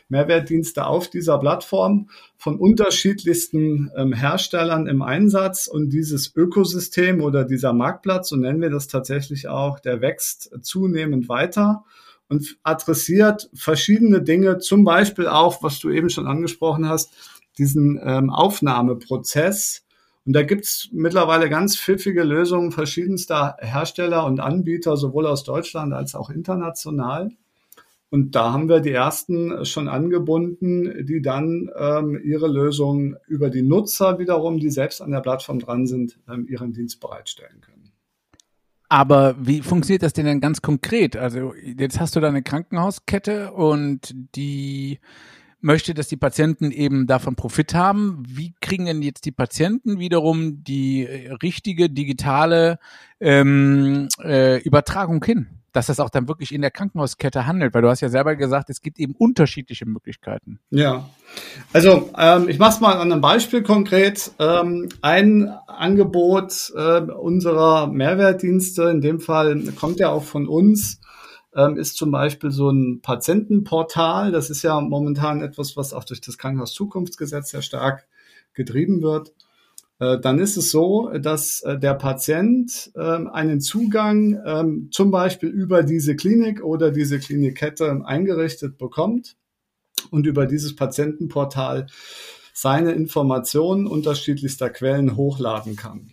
Mehrwertdienste 0.09 0.85
auf 0.85 1.09
dieser 1.09 1.39
Plattform 1.39 2.09
von 2.37 2.57
unterschiedlichsten 2.59 3.91
ähm, 3.97 4.13
Herstellern 4.13 4.87
im 4.87 5.01
Einsatz. 5.01 5.67
Und 5.67 5.89
dieses 5.89 6.35
Ökosystem 6.35 7.21
oder 7.21 7.43
dieser 7.43 7.73
Marktplatz, 7.73 8.29
so 8.29 8.35
nennen 8.35 8.61
wir 8.61 8.69
das 8.69 8.87
tatsächlich 8.87 9.47
auch, 9.47 9.79
der 9.79 10.01
wächst 10.01 10.51
zunehmend 10.61 11.27
weiter 11.27 11.83
und 12.29 12.57
adressiert 12.63 13.49
verschiedene 13.53 14.21
Dinge, 14.21 14.59
zum 14.59 14.83
Beispiel 14.83 15.27
auch, 15.27 15.63
was 15.63 15.79
du 15.79 15.89
eben 15.89 16.09
schon 16.09 16.27
angesprochen 16.27 16.87
hast, 16.87 17.13
diesen 17.57 17.99
ähm, 18.03 18.29
Aufnahmeprozess, 18.29 19.86
und 20.27 20.33
da 20.33 20.43
gibt's 20.43 20.89
mittlerweile 20.91 21.49
ganz 21.49 21.77
pfiffige 21.77 22.23
Lösungen 22.23 22.73
verschiedenster 22.73 23.55
Hersteller 23.59 24.25
und 24.25 24.41
Anbieter, 24.41 24.97
sowohl 24.97 25.25
aus 25.25 25.45
Deutschland 25.45 25.93
als 25.93 26.15
auch 26.15 26.29
international. 26.29 27.31
Und 28.09 28.35
da 28.35 28.51
haben 28.51 28.67
wir 28.67 28.81
die 28.81 28.91
ersten 28.91 29.65
schon 29.65 29.87
angebunden, 29.87 31.05
die 31.05 31.21
dann 31.21 31.69
ähm, 31.79 32.19
ihre 32.21 32.49
Lösungen 32.49 33.15
über 33.27 33.49
die 33.49 33.61
Nutzer 33.61 34.19
wiederum, 34.19 34.59
die 34.59 34.69
selbst 34.69 35.01
an 35.01 35.11
der 35.11 35.21
Plattform 35.21 35.59
dran 35.59 35.87
sind, 35.87 36.19
ähm, 36.29 36.45
ihren 36.49 36.73
Dienst 36.73 36.99
bereitstellen 36.99 37.61
können. 37.61 37.93
Aber 38.89 39.35
wie 39.39 39.61
funktioniert 39.61 40.03
das 40.03 40.11
denn 40.11 40.25
dann 40.25 40.41
ganz 40.41 40.61
konkret? 40.61 41.15
Also 41.15 41.53
jetzt 41.53 42.01
hast 42.01 42.17
du 42.17 42.19
da 42.19 42.27
eine 42.27 42.43
Krankenhauskette 42.43 43.53
und 43.53 44.13
die 44.35 44.99
möchte, 45.61 45.93
dass 45.93 46.07
die 46.07 46.17
Patienten 46.17 46.71
eben 46.71 47.07
davon 47.07 47.35
Profit 47.35 47.73
haben. 47.73 48.23
Wie 48.27 48.53
kriegen 48.61 48.85
denn 48.85 49.01
jetzt 49.01 49.25
die 49.25 49.31
Patienten 49.31 49.99
wiederum 49.99 50.63
die 50.63 51.05
äh, 51.05 51.33
richtige 51.33 51.89
digitale 51.89 52.79
ähm, 53.19 54.07
äh, 54.23 54.61
Übertragung 54.61 55.23
hin? 55.23 55.47
Dass 55.73 55.87
das 55.87 55.99
auch 55.99 56.09
dann 56.09 56.27
wirklich 56.27 56.53
in 56.53 56.61
der 56.61 56.71
Krankenhauskette 56.71 57.45
handelt, 57.45 57.73
weil 57.73 57.81
du 57.81 57.89
hast 57.89 58.01
ja 58.01 58.09
selber 58.09 58.35
gesagt, 58.35 58.69
es 58.69 58.81
gibt 58.81 58.97
eben 58.99 59.13
unterschiedliche 59.13 59.85
Möglichkeiten. 59.85 60.59
Ja, 60.71 61.09
also 61.73 62.09
ähm, 62.17 62.49
ich 62.49 62.57
mache 62.57 62.71
es 62.71 62.79
mal 62.79 62.93
an 62.93 63.11
einem 63.11 63.21
Beispiel 63.21 63.61
konkret. 63.61 64.31
Ähm, 64.39 64.89
ein 65.01 65.49
Angebot 65.67 66.71
äh, 66.75 67.01
unserer 67.01 67.87
Mehrwertdienste, 67.87 68.83
in 68.89 69.01
dem 69.01 69.19
Fall 69.19 69.61
kommt 69.75 69.99
ja 69.99 70.09
auch 70.09 70.23
von 70.23 70.47
uns, 70.47 70.99
ähm, 71.57 71.75
ist 71.75 71.97
zum 71.97 72.11
Beispiel 72.11 72.51
so 72.51 72.69
ein 72.69 73.01
Patientenportal. 73.01 74.31
Das 74.31 74.49
ist 74.49 74.61
ja 74.61 74.79
momentan 74.79 75.41
etwas, 75.41 75.75
was 75.75 75.91
auch 75.91 76.03
durch 76.03 76.21
das 76.21 76.37
Krankenhauszukunftsgesetz 76.37 77.49
sehr 77.49 77.63
stark 77.63 78.07
getrieben 78.53 79.01
wird. 79.01 79.33
Äh, 79.99 80.19
dann 80.19 80.37
ist 80.37 80.55
es 80.55 80.69
so, 80.69 81.09
dass 81.17 81.61
äh, 81.61 81.79
der 81.79 81.95
Patient 81.95 82.91
ähm, 82.95 83.27
einen 83.27 83.59
Zugang 83.59 84.39
ähm, 84.45 84.89
zum 84.91 85.09
Beispiel 85.09 85.49
über 85.49 85.81
diese 85.81 86.15
Klinik 86.15 86.63
oder 86.63 86.91
diese 86.91 87.19
Klinikkette 87.19 88.03
eingerichtet 88.05 88.77
bekommt 88.77 89.35
und 90.11 90.27
über 90.27 90.45
dieses 90.45 90.75
Patientenportal 90.75 91.87
seine 92.53 92.91
Informationen 92.91 93.87
unterschiedlichster 93.87 94.69
Quellen 94.69 95.15
hochladen 95.15 95.75
kann. 95.75 96.11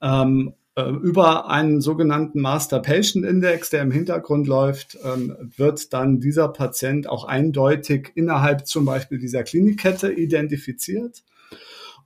Ähm, 0.00 0.48
äh, 0.48 0.65
über 0.76 1.48
einen 1.48 1.80
sogenannten 1.80 2.40
Master 2.40 2.80
Patient 2.80 3.24
Index, 3.24 3.70
der 3.70 3.82
im 3.82 3.90
Hintergrund 3.90 4.46
läuft, 4.46 4.98
ähm, 5.04 5.34
wird 5.56 5.92
dann 5.94 6.20
dieser 6.20 6.48
Patient 6.48 7.08
auch 7.08 7.24
eindeutig 7.24 8.12
innerhalb 8.14 8.66
zum 8.66 8.84
Beispiel 8.84 9.18
dieser 9.18 9.42
Klinikkette 9.42 10.12
identifiziert. 10.12 11.22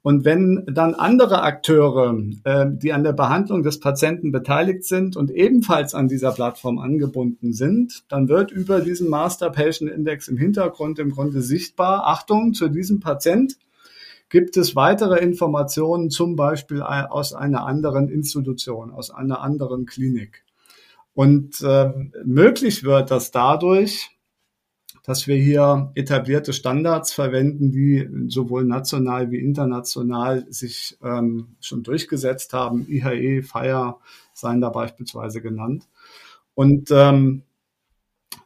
Und 0.02 0.24
wenn 0.24 0.64
dann 0.66 0.94
andere 0.94 1.42
Akteure, 1.42 2.16
äh, 2.44 2.66
die 2.70 2.92
an 2.92 3.02
der 3.02 3.12
Behandlung 3.12 3.62
des 3.62 3.80
Patienten 3.80 4.32
beteiligt 4.32 4.84
sind 4.84 5.16
und 5.16 5.30
ebenfalls 5.30 5.94
an 5.94 6.08
dieser 6.08 6.32
Plattform 6.32 6.78
angebunden 6.78 7.52
sind, 7.52 8.04
dann 8.08 8.28
wird 8.28 8.50
über 8.50 8.80
diesen 8.80 9.10
Master 9.10 9.50
Patient 9.50 9.90
Index 9.90 10.28
im 10.28 10.38
Hintergrund 10.38 10.98
im 11.00 11.10
Grunde 11.10 11.42
sichtbar, 11.42 12.06
Achtung, 12.06 12.54
zu 12.54 12.68
diesem 12.68 13.00
Patient 13.00 13.56
Gibt 14.30 14.56
es 14.56 14.76
weitere 14.76 15.18
Informationen, 15.18 16.08
zum 16.08 16.36
Beispiel 16.36 16.82
aus 16.82 17.34
einer 17.34 17.66
anderen 17.66 18.08
Institution, 18.08 18.92
aus 18.92 19.10
einer 19.10 19.42
anderen 19.42 19.86
Klinik? 19.86 20.44
Und 21.14 21.60
äh, 21.62 21.92
möglich 22.24 22.84
wird 22.84 23.10
das 23.10 23.32
dadurch, 23.32 24.16
dass 25.02 25.26
wir 25.26 25.34
hier 25.34 25.90
etablierte 25.96 26.52
Standards 26.52 27.12
verwenden, 27.12 27.72
die 27.72 28.08
sowohl 28.28 28.64
national 28.64 29.32
wie 29.32 29.40
international 29.40 30.46
sich 30.48 30.96
ähm, 31.02 31.56
schon 31.60 31.82
durchgesetzt 31.82 32.52
haben. 32.52 32.86
IHE, 32.88 33.42
FIRE 33.42 33.96
seien 34.32 34.60
da 34.60 34.70
beispielsweise 34.70 35.40
genannt. 35.40 35.88
Und 36.54 36.90
ähm, 36.92 37.42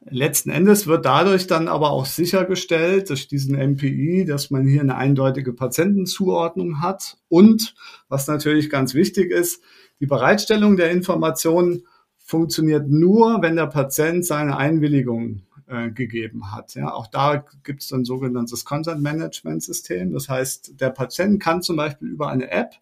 Letzten 0.09 0.51
Endes 0.51 0.87
wird 0.87 1.05
dadurch 1.05 1.47
dann 1.47 1.67
aber 1.67 1.91
auch 1.91 2.07
sichergestellt, 2.07 3.11
durch 3.11 3.27
diesen 3.27 3.57
MPI, 3.57 4.25
dass 4.27 4.51
man 4.51 4.67
hier 4.67 4.81
eine 4.81 4.97
eindeutige 4.97 5.53
Patientenzuordnung 5.53 6.81
hat 6.83 7.17
und, 7.29 7.75
was 8.09 8.27
natürlich 8.27 8.71
ganz 8.71 8.95
wichtig 8.95 9.31
ist, 9.31 9.63
die 10.01 10.07
Bereitstellung 10.07 10.77
der 10.77 10.91
Informationen 10.91 11.87
funktioniert 12.19 12.89
nur, 12.89 13.43
wenn 13.43 13.57
der 13.57 13.67
Patient 13.67 14.25
seine 14.25 14.57
Einwilligung 14.57 15.43
äh, 15.67 15.91
gegeben 15.91 16.53
hat. 16.53 16.75
Ja, 16.75 16.93
auch 16.93 17.07
da 17.07 17.45
gibt 17.63 17.83
es 17.83 17.93
ein 17.93 18.05
sogenanntes 18.05 18.65
Content 18.65 19.03
Management 19.03 19.63
System. 19.63 20.13
Das 20.13 20.29
heißt, 20.29 20.81
der 20.81 20.91
Patient 20.91 21.41
kann 21.43 21.63
zum 21.63 21.77
Beispiel 21.77 22.09
über 22.09 22.29
eine 22.29 22.51
App, 22.51 22.75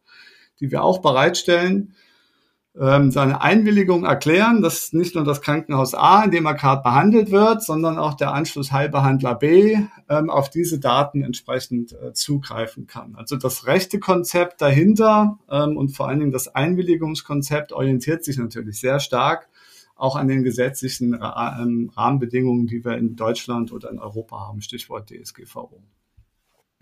die 0.61 0.71
wir 0.71 0.83
auch 0.83 1.01
bereitstellen, 1.01 1.95
ähm, 2.79 3.11
seine 3.11 3.43
Einwilligung 3.43 4.05
erklären, 4.05 4.63
dass 4.63 4.93
nicht 4.93 5.15
nur 5.15 5.25
das 5.25 5.43
Krankenhaus 5.43 5.95
A, 5.95 6.25
in 6.25 6.31
dem 6.31 6.47
er 6.47 6.55
gerade 6.55 6.83
behandelt 6.83 7.31
wird, 7.31 7.63
sondern 7.63 7.99
auch 7.99 8.15
der 8.15 8.33
Anschluss 8.33 8.73
Heilbehandler 8.73 9.35
B 9.35 9.77
ähm, 10.09 10.31
auf 10.31 10.49
diese 10.49 10.81
Daten 10.81 11.23
entsprechend 11.23 11.93
äh, 11.93 12.13
zugreifen 12.15 12.87
kann. 12.87 13.15
Also 13.15 13.37
das 13.37 13.67
rechte 13.67 14.01
Konzept 14.01 14.63
dahinter 14.63 15.39
ähm, 15.51 15.77
und 15.77 15.91
vor 15.91 16.09
allen 16.09 16.21
Dingen 16.21 16.33
das 16.33 16.49
Einwilligungskonzept 16.55 17.73
orientiert 17.73 18.25
sich 18.25 18.39
natürlich 18.39 18.81
sehr 18.81 19.01
stark 19.01 19.49
auch 19.95 20.17
an 20.17 20.27
den 20.27 20.43
gesetzlichen 20.43 21.15
ähm, 21.15 21.93
Rahmenbedingungen, 21.95 22.67
die 22.67 22.85
wir 22.85 22.97
in 22.97 23.15
Deutschland 23.15 23.71
oder 23.71 23.91
in 23.91 23.99
Europa 23.99 24.49
haben, 24.49 24.61
Stichwort 24.61 25.11
DSGVO. 25.11 25.81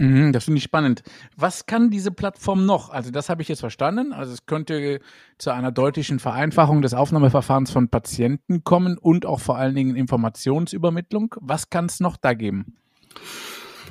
Mhm, 0.00 0.32
das 0.32 0.44
finde 0.44 0.56
ich 0.56 0.64
spannend. 0.64 1.02
Was 1.36 1.66
kann 1.66 1.90
diese 1.90 2.10
Plattform 2.10 2.64
noch? 2.64 2.88
Also 2.88 3.10
das 3.10 3.28
habe 3.28 3.42
ich 3.42 3.48
jetzt 3.48 3.60
verstanden. 3.60 4.14
Also 4.14 4.32
es 4.32 4.46
könnte 4.46 5.00
zu 5.36 5.50
einer 5.50 5.72
deutlichen 5.72 6.18
Vereinfachung 6.18 6.80
des 6.80 6.94
Aufnahmeverfahrens 6.94 7.70
von 7.70 7.90
Patienten 7.90 8.64
kommen 8.64 8.96
und 8.96 9.26
auch 9.26 9.40
vor 9.40 9.58
allen 9.58 9.74
Dingen 9.74 9.96
Informationsübermittlung. 9.96 11.34
Was 11.42 11.68
kann 11.68 11.84
es 11.84 12.00
noch 12.00 12.16
da 12.16 12.32
geben? 12.32 12.76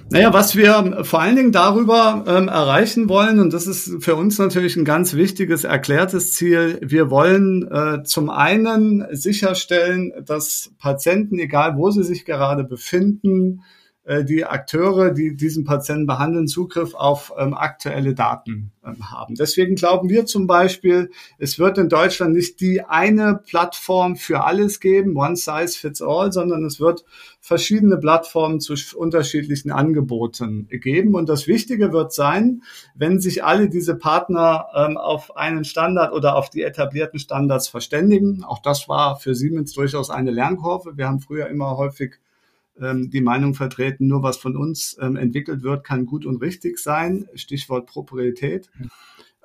Naja, 0.09 0.33
was 0.33 0.55
wir 0.55 1.03
vor 1.03 1.21
allen 1.21 1.35
Dingen 1.35 1.51
darüber 1.51 2.23
ähm, 2.25 2.47
erreichen 2.47 3.07
wollen, 3.07 3.39
und 3.39 3.53
das 3.53 3.67
ist 3.67 4.03
für 4.03 4.15
uns 4.15 4.39
natürlich 4.39 4.75
ein 4.77 4.85
ganz 4.85 5.13
wichtiges, 5.13 5.63
erklärtes 5.63 6.33
Ziel, 6.33 6.79
wir 6.81 7.11
wollen 7.11 7.69
äh, 7.71 8.01
zum 8.01 8.31
einen 8.31 9.05
sicherstellen, 9.11 10.11
dass 10.25 10.71
Patienten, 10.79 11.37
egal 11.37 11.77
wo 11.77 11.91
sie 11.91 12.03
sich 12.03 12.25
gerade 12.25 12.63
befinden, 12.63 13.61
äh, 14.09 14.25
die 14.25 14.43
Akteure, 14.43 15.11
die 15.11 15.35
diesen 15.35 15.65
Patienten 15.65 16.07
behandeln, 16.07 16.47
Zugriff 16.47 16.95
auf 16.95 17.31
ähm, 17.37 17.53
aktuelle 17.53 18.15
Daten 18.15 18.71
ähm, 18.83 19.11
haben. 19.11 19.35
Deswegen 19.35 19.75
glauben 19.75 20.09
wir 20.09 20.25
zum 20.25 20.47
Beispiel, 20.47 21.11
es 21.37 21.59
wird 21.59 21.77
in 21.77 21.89
Deutschland 21.89 22.33
nicht 22.33 22.59
die 22.59 22.81
eine 22.81 23.39
Plattform 23.45 24.15
für 24.15 24.43
alles 24.43 24.79
geben, 24.79 25.15
one 25.15 25.35
size 25.35 25.77
fits 25.77 26.01
all, 26.01 26.31
sondern 26.31 26.65
es 26.65 26.79
wird 26.79 27.05
verschiedene 27.39 27.97
Plattformen 27.97 28.59
zu 28.59 28.73
unterschiedlichen 28.97 29.69
Angeboten 29.71 30.67
geben. 30.71 31.13
Und 31.13 31.29
das 31.29 31.45
Wichtige 31.45 31.93
wird 31.93 32.11
sein, 32.11 32.63
wenn 32.95 33.19
sich 33.19 33.43
alle 33.43 33.69
diese 33.69 33.95
Partner 33.95 34.69
ähm, 34.75 34.97
auf 34.97 35.37
einen 35.37 35.65
Standard 35.65 36.13
oder 36.13 36.35
auf 36.35 36.49
die 36.49 36.63
etablierten 36.63 37.19
Standards 37.19 37.67
verständigen. 37.67 38.43
Auch 38.43 38.59
das 38.59 38.89
war 38.89 39.17
für 39.17 39.35
Siemens 39.35 39.73
durchaus 39.73 40.09
eine 40.09 40.31
Lernkurve. 40.31 40.97
Wir 40.97 41.07
haben 41.07 41.19
früher 41.19 41.45
immer 41.45 41.77
häufig 41.77 42.15
ähm, 42.81 43.09
die 43.09 43.21
Meinung 43.21 43.53
vertreten, 43.53 44.07
nur 44.07 44.23
was 44.23 44.37
von 44.37 44.55
uns 44.55 44.97
ähm, 45.01 45.15
entwickelt 45.15 45.63
wird, 45.63 45.83
kann 45.83 46.05
gut 46.05 46.25
und 46.25 46.41
richtig 46.41 46.79
sein. 46.79 47.27
Stichwort 47.35 47.87
Proprietät. 47.87 48.69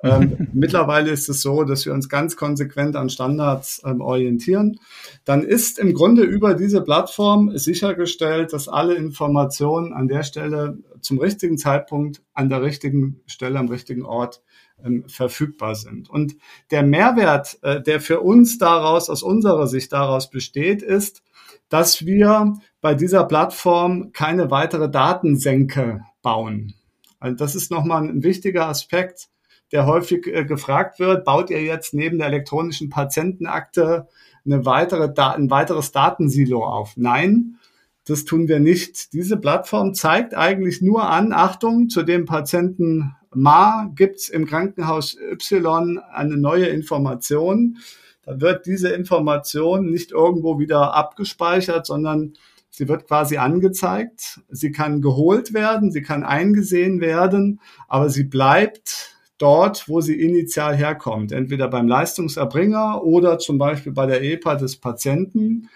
Ähm, 0.03 0.49
mittlerweile 0.53 1.09
ist 1.09 1.29
es 1.29 1.41
so, 1.41 1.63
dass 1.63 1.85
wir 1.85 1.93
uns 1.93 2.09
ganz 2.09 2.35
konsequent 2.35 2.95
an 2.95 3.09
Standards 3.09 3.81
ähm, 3.85 4.01
orientieren. 4.01 4.79
Dann 5.23 5.43
ist 5.43 5.79
im 5.79 5.93
Grunde 5.93 6.23
über 6.23 6.53
diese 6.53 6.81
Plattform 6.81 7.57
sichergestellt, 7.57 8.53
dass 8.53 8.67
alle 8.67 8.95
Informationen 8.95 9.93
an 9.93 10.07
der 10.07 10.23
Stelle 10.23 10.77
zum 11.01 11.19
richtigen 11.19 11.57
Zeitpunkt 11.57 12.21
an 12.33 12.49
der 12.49 12.61
richtigen 12.61 13.21
Stelle 13.25 13.57
am 13.57 13.69
richtigen 13.69 14.05
Ort 14.05 14.43
ähm, 14.83 15.05
verfügbar 15.07 15.75
sind. 15.75 16.09
Und 16.09 16.35
der 16.71 16.83
Mehrwert, 16.83 17.57
äh, 17.63 17.81
der 17.81 18.01
für 18.01 18.19
uns 18.19 18.57
daraus, 18.57 19.09
aus 19.09 19.23
unserer 19.23 19.67
Sicht 19.67 19.93
daraus 19.93 20.29
besteht, 20.29 20.81
ist, 20.81 21.23
dass 21.69 22.05
wir 22.05 22.53
bei 22.85 22.93
dieser 22.93 23.23
Plattform 23.23 24.11
keine 24.13 24.51
weitere 24.51 24.91
Datensenke 24.91 26.01
bauen. 26.21 26.75
Also 27.19 27.35
das 27.35 27.55
ist 27.55 27.71
nochmal 27.71 28.03
ein 28.03 28.21
wichtiger 28.21 28.67
Aspekt, 28.67 29.29
der 29.71 29.87
häufig 29.87 30.27
äh, 30.27 30.45
gefragt 30.45 30.99
wird. 30.99 31.25
Baut 31.25 31.49
ihr 31.49 31.63
jetzt 31.63 31.95
neben 31.95 32.19
der 32.19 32.27
elektronischen 32.27 32.91
Patientenakte 32.91 34.07
eine 34.45 34.67
weitere, 34.67 35.11
ein 35.19 35.49
weiteres 35.49 35.93
Datensilo 35.93 36.63
auf? 36.63 36.93
Nein, 36.95 37.57
das 38.05 38.23
tun 38.23 38.47
wir 38.47 38.59
nicht. 38.59 39.13
Diese 39.13 39.37
Plattform 39.37 39.95
zeigt 39.95 40.35
eigentlich 40.35 40.83
nur 40.83 41.09
an, 41.09 41.33
Achtung, 41.33 41.89
zu 41.89 42.03
dem 42.03 42.25
Patienten 42.25 43.15
Ma 43.33 43.89
gibt's 43.95 44.29
im 44.29 44.45
Krankenhaus 44.45 45.17
Y 45.19 45.97
eine 46.13 46.37
neue 46.37 46.67
Information 46.67 47.79
dann 48.25 48.41
wird 48.41 48.65
diese 48.65 48.89
Information 48.89 49.91
nicht 49.91 50.11
irgendwo 50.11 50.57
wieder 50.57 50.95
abgespeichert, 50.95 51.85
sondern 51.85 52.33
sie 52.75 52.89
wird 52.89 53.07
quasi 53.07 53.37
angezeigt. 53.37 54.41
Sie 54.49 54.71
kann 54.71 55.01
geholt 55.01 55.53
werden, 55.53 55.91
sie 55.91 56.01
kann 56.01 56.23
eingesehen 56.23 56.99
werden, 56.99 57.61
aber 57.87 58.09
sie 58.09 58.25
bleibt 58.25 59.15
dort, 59.37 59.87
wo 59.87 60.01
sie 60.01 60.19
initial 60.19 60.75
herkommt, 60.75 61.31
entweder 61.31 61.69
beim 61.69 61.87
Leistungserbringer 61.87 63.01
oder 63.03 63.37
zum 63.39 63.57
Beispiel 63.57 63.93
bei 63.93 64.05
der 64.05 64.21
EPA 64.21 64.55
des 64.55 64.75
Patienten. 64.77 65.69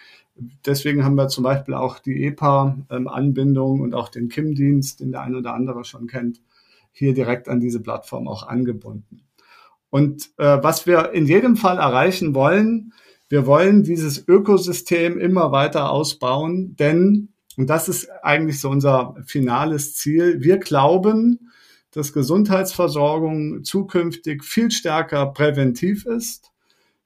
Deswegen 0.66 1.06
haben 1.06 1.16
wir 1.16 1.30
zum 1.30 1.46
Beispiel 1.46 1.74
auch 1.74 2.00
die 2.00 2.26
EPA-Anbindung 2.26 3.80
und 3.80 3.94
auch 3.94 4.10
den 4.10 4.28
KIM-Dienst, 4.28 5.00
den 5.00 5.12
der 5.12 5.22
eine 5.22 5.38
oder 5.38 5.54
andere 5.54 5.86
schon 5.86 6.08
kennt, 6.08 6.42
hier 6.92 7.14
direkt 7.14 7.48
an 7.48 7.62
diese 7.62 7.80
Plattform 7.80 8.28
auch 8.28 8.46
angebunden. 8.48 9.22
Und 9.90 10.32
äh, 10.38 10.62
was 10.62 10.86
wir 10.86 11.12
in 11.14 11.26
jedem 11.26 11.56
Fall 11.56 11.78
erreichen 11.78 12.36
wollen, 12.36 12.94
wir 13.30 13.46
wollen 13.46 13.84
dieses 13.84 14.28
Ökosystem 14.28 15.20
immer 15.20 15.52
weiter 15.52 15.92
ausbauen, 15.92 16.76
denn, 16.78 17.30
und 17.58 17.70
das 17.70 17.88
ist 17.88 18.10
eigentlich 18.24 18.60
so 18.60 18.70
unser 18.70 19.16
finales 19.26 19.94
Ziel, 19.96 20.42
wir 20.42 20.58
glauben, 20.58 21.52
dass 21.92 22.14
Gesundheitsversorgung 22.14 23.64
zukünftig 23.64 24.44
viel 24.44 24.72
stärker 24.72 25.28
präventiv 25.28 26.06
ist. 26.06 26.52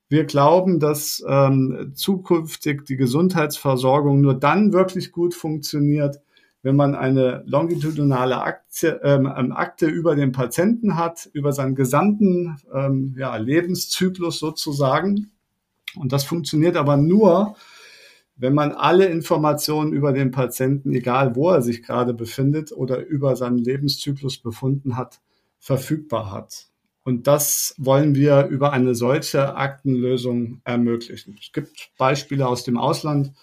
Wir 0.09 0.25
glauben, 0.25 0.79
dass 0.79 1.23
ähm, 1.27 1.91
zukünftig 1.95 2.85
die 2.85 2.97
Gesundheitsversorgung 2.97 4.21
nur 4.21 4.35
dann 4.35 4.73
wirklich 4.73 5.11
gut 5.11 5.33
funktioniert, 5.33 6.21
wenn 6.61 6.75
man 6.75 6.95
eine 6.95 7.43
longitudinale 7.45 8.41
Aktie, 8.41 8.99
ähm, 9.03 9.31
ähm, 9.35 9.51
Akte 9.51 9.87
über 9.87 10.15
den 10.15 10.31
Patienten 10.31 10.97
hat, 10.97 11.29
über 11.33 11.51
seinen 11.51 11.75
gesamten 11.75 12.57
ähm, 12.73 13.15
ja, 13.17 13.35
Lebenszyklus 13.35 14.39
sozusagen. 14.39 15.32
Und 15.95 16.11
das 16.11 16.23
funktioniert 16.23 16.75
aber 16.75 16.97
nur, 16.97 17.55
wenn 18.35 18.53
man 18.53 18.71
alle 18.71 19.05
Informationen 19.05 19.93
über 19.93 20.11
den 20.11 20.31
Patienten, 20.31 20.93
egal 20.93 21.35
wo 21.35 21.51
er 21.51 21.61
sich 21.61 21.83
gerade 21.83 22.13
befindet 22.13 22.71
oder 22.71 23.05
über 23.05 23.35
seinen 23.35 23.57
Lebenszyklus 23.57 24.39
befunden 24.39 24.97
hat, 24.97 25.21
verfügbar 25.59 26.31
hat. 26.31 26.67
Und 27.03 27.27
das 27.27 27.75
wollen 27.77 28.15
wir 28.15 28.45
über 28.45 28.71
eine 28.71 28.95
solche 28.95 29.55
Aktenlösung 29.55 30.61
ermöglichen. 30.63 31.37
Es 31.39 31.51
gibt 31.51 31.91
Beispiele 31.97 32.47
aus 32.47 32.63
dem 32.63 32.77
Ausland, 32.77 33.33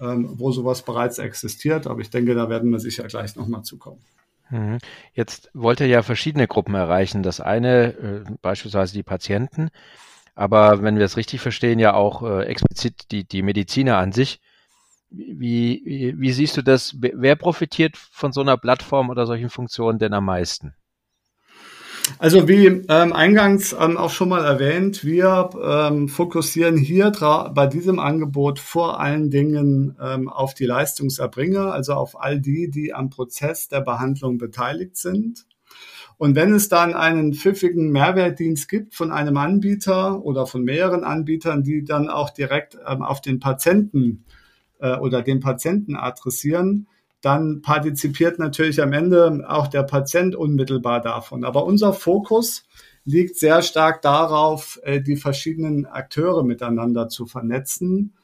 ähm, 0.00 0.30
wo 0.38 0.50
sowas 0.50 0.82
bereits 0.82 1.18
existiert. 1.18 1.86
Aber 1.86 2.00
ich 2.00 2.10
denke, 2.10 2.34
da 2.34 2.48
werden 2.48 2.70
wir 2.70 2.78
sicher 2.78 3.04
gleich 3.04 3.36
nochmal 3.36 3.62
zukommen. 3.62 4.02
Mhm. 4.50 4.78
Jetzt 5.14 5.50
wollt 5.54 5.80
ihr 5.80 5.86
ja 5.86 6.02
verschiedene 6.02 6.46
Gruppen 6.46 6.74
erreichen. 6.74 7.22
Das 7.22 7.40
eine 7.40 7.92
äh, 7.94 8.24
beispielsweise 8.40 8.94
die 8.94 9.02
Patienten, 9.02 9.68
aber 10.34 10.82
wenn 10.82 10.96
wir 10.96 11.04
es 11.04 11.16
richtig 11.16 11.40
verstehen, 11.40 11.78
ja 11.78 11.94
auch 11.94 12.22
äh, 12.22 12.44
explizit 12.44 13.10
die, 13.10 13.24
die 13.24 13.42
Mediziner 13.42 13.98
an 13.98 14.12
sich. 14.12 14.40
Wie, 15.10 15.82
wie, 15.84 16.14
wie 16.18 16.32
siehst 16.32 16.56
du 16.56 16.62
das? 16.62 16.96
Wer 16.98 17.36
profitiert 17.36 17.96
von 17.96 18.32
so 18.32 18.40
einer 18.40 18.56
Plattform 18.56 19.10
oder 19.10 19.26
solchen 19.26 19.50
Funktionen 19.50 19.98
denn 19.98 20.14
am 20.14 20.24
meisten? 20.24 20.74
Also 22.18 22.48
wie 22.48 22.66
ähm, 22.66 23.12
eingangs 23.12 23.76
ähm, 23.78 23.96
auch 23.96 24.10
schon 24.10 24.28
mal 24.28 24.44
erwähnt, 24.44 25.04
wir 25.04 25.50
ähm, 25.62 26.08
fokussieren 26.08 26.76
hier 26.76 27.12
bei 27.54 27.66
diesem 27.66 27.98
Angebot 27.98 28.58
vor 28.58 29.00
allen 29.00 29.30
Dingen 29.30 29.96
ähm, 30.00 30.28
auf 30.28 30.54
die 30.54 30.66
Leistungserbringer, 30.66 31.72
also 31.72 31.94
auf 31.94 32.20
all 32.20 32.40
die, 32.40 32.70
die 32.70 32.92
am 32.92 33.10
Prozess 33.10 33.68
der 33.68 33.82
Behandlung 33.82 34.38
beteiligt 34.38 34.96
sind. 34.96 35.46
Und 36.22 36.36
wenn 36.36 36.54
es 36.54 36.68
dann 36.68 36.94
einen 36.94 37.34
pfiffigen 37.34 37.90
Mehrwertdienst 37.90 38.68
gibt 38.68 38.94
von 38.94 39.10
einem 39.10 39.36
Anbieter 39.36 40.24
oder 40.24 40.46
von 40.46 40.62
mehreren 40.62 41.02
Anbietern, 41.02 41.64
die 41.64 41.82
dann 41.82 42.08
auch 42.08 42.30
direkt 42.30 42.78
ähm, 42.86 43.02
auf 43.02 43.20
den 43.20 43.40
Patienten 43.40 44.24
äh, 44.78 44.96
oder 44.98 45.22
den 45.22 45.40
Patienten 45.40 45.96
adressieren, 45.96 46.86
dann 47.22 47.60
partizipiert 47.60 48.38
natürlich 48.38 48.80
am 48.80 48.92
Ende 48.92 49.44
auch 49.48 49.66
der 49.66 49.82
Patient 49.82 50.36
unmittelbar 50.36 51.00
davon. 51.00 51.42
Aber 51.42 51.64
unser 51.64 51.92
Fokus 51.92 52.68
liegt 53.04 53.36
sehr 53.36 53.60
stark 53.60 54.00
darauf, 54.00 54.78
äh, 54.84 55.00
die 55.00 55.16
verschiedenen 55.16 55.86
Akteure 55.86 56.44
miteinander 56.44 57.08
zu 57.08 57.26
vernetzen 57.26 58.14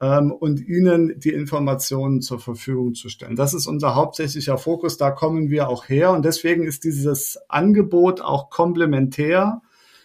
ähm, 0.00 0.32
und 0.32 0.60
ihnen 0.60 1.18
die 1.18 1.32
Informationen 1.32 2.20
zur 2.20 2.38
Verfügung 2.38 2.94
zu 2.94 3.08
stellen. 3.08 3.36
Das 3.36 3.54
ist 3.54 3.66
unser 3.66 3.94
hauptsächlicher 3.94 4.58
Fokus, 4.58 4.96
da 4.96 5.10
kommen 5.10 5.50
wir 5.50 5.68
auch 5.68 5.88
her 5.88 6.12
und 6.12 6.24
deswegen 6.24 6.64
ist 6.64 6.84
dieses 6.84 7.38
Angebot 7.48 8.20
auch 8.20 8.50
komplementär 8.50 9.62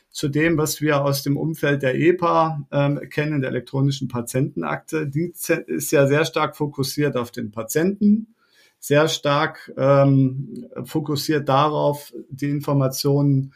zu 0.09 0.27
dem, 0.27 0.57
was 0.57 0.81
wir 0.81 1.03
aus 1.05 1.23
dem 1.23 1.37
Umfeld 1.37 1.83
der 1.83 1.95
EPA 1.95 2.67
ähm, 2.71 2.99
kennen, 3.09 3.41
der 3.41 3.51
elektronischen 3.51 4.09
Patientenakte. 4.09 5.07
Die 5.07 5.31
ist 5.67 5.91
ja 5.91 6.07
sehr 6.07 6.25
stark 6.25 6.57
fokussiert 6.57 7.15
auf 7.15 7.31
den 7.31 7.51
Patienten 7.51 8.35
sehr 8.81 9.07
stark 9.07 9.71
ähm, 9.77 10.67
fokussiert 10.83 11.47
darauf, 11.47 12.11
die 12.29 12.49
Informationen 12.49 13.53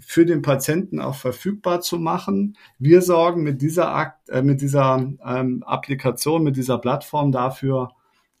für 0.00 0.26
den 0.26 0.42
Patienten 0.42 1.00
auch 1.00 1.14
verfügbar 1.14 1.80
zu 1.80 1.98
machen. 1.98 2.56
Wir 2.78 3.02
sorgen 3.02 3.42
mit 3.42 3.62
dieser, 3.62 3.94
Akt, 3.94 4.28
äh, 4.28 4.42
mit 4.42 4.60
dieser 4.60 4.96
ähm, 5.24 5.62
Applikation, 5.64 6.42
mit 6.42 6.56
dieser 6.56 6.78
Plattform 6.78 7.32
dafür, 7.32 7.90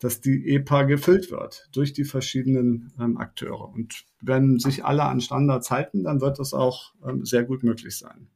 dass 0.00 0.20
die 0.20 0.48
EPA 0.54 0.84
gefüllt 0.84 1.30
wird 1.30 1.68
durch 1.72 1.92
die 1.92 2.04
verschiedenen 2.04 2.92
ähm, 2.98 3.18
Akteure. 3.18 3.68
Und 3.68 4.04
wenn 4.20 4.58
sich 4.58 4.84
alle 4.84 5.04
an 5.04 5.20
Standards 5.20 5.70
halten, 5.70 6.04
dann 6.04 6.20
wird 6.20 6.38
das 6.38 6.54
auch 6.54 6.94
ähm, 7.06 7.24
sehr 7.24 7.44
gut 7.44 7.62
möglich 7.62 7.96
sein. 7.98 8.28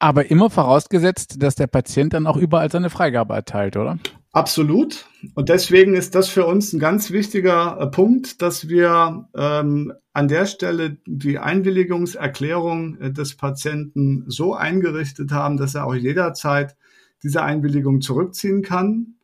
Aber 0.00 0.30
immer 0.30 0.50
vorausgesetzt, 0.50 1.42
dass 1.42 1.54
der 1.54 1.66
Patient 1.66 2.12
dann 2.12 2.26
auch 2.26 2.36
überall 2.36 2.70
seine 2.70 2.90
Freigabe 2.90 3.34
erteilt, 3.34 3.76
oder? 3.76 3.98
Absolut. 4.38 5.06
Und 5.34 5.48
deswegen 5.48 5.96
ist 5.96 6.14
das 6.14 6.28
für 6.28 6.46
uns 6.46 6.72
ein 6.72 6.78
ganz 6.78 7.10
wichtiger 7.10 7.76
äh, 7.80 7.88
Punkt, 7.88 8.40
dass 8.40 8.68
wir 8.68 9.28
ähm, 9.34 9.92
an 10.12 10.28
der 10.28 10.46
Stelle 10.46 10.98
die 11.06 11.40
Einwilligungserklärung 11.40 13.00
äh, 13.00 13.10
des 13.10 13.36
Patienten 13.36 14.26
so 14.28 14.54
eingerichtet 14.54 15.32
haben, 15.32 15.56
dass 15.56 15.74
er 15.74 15.86
auch 15.86 15.94
jederzeit 15.96 16.76
diese 17.24 17.42
Einwilligung 17.42 18.00
zurückziehen 18.00 18.62
kann. 18.62 19.16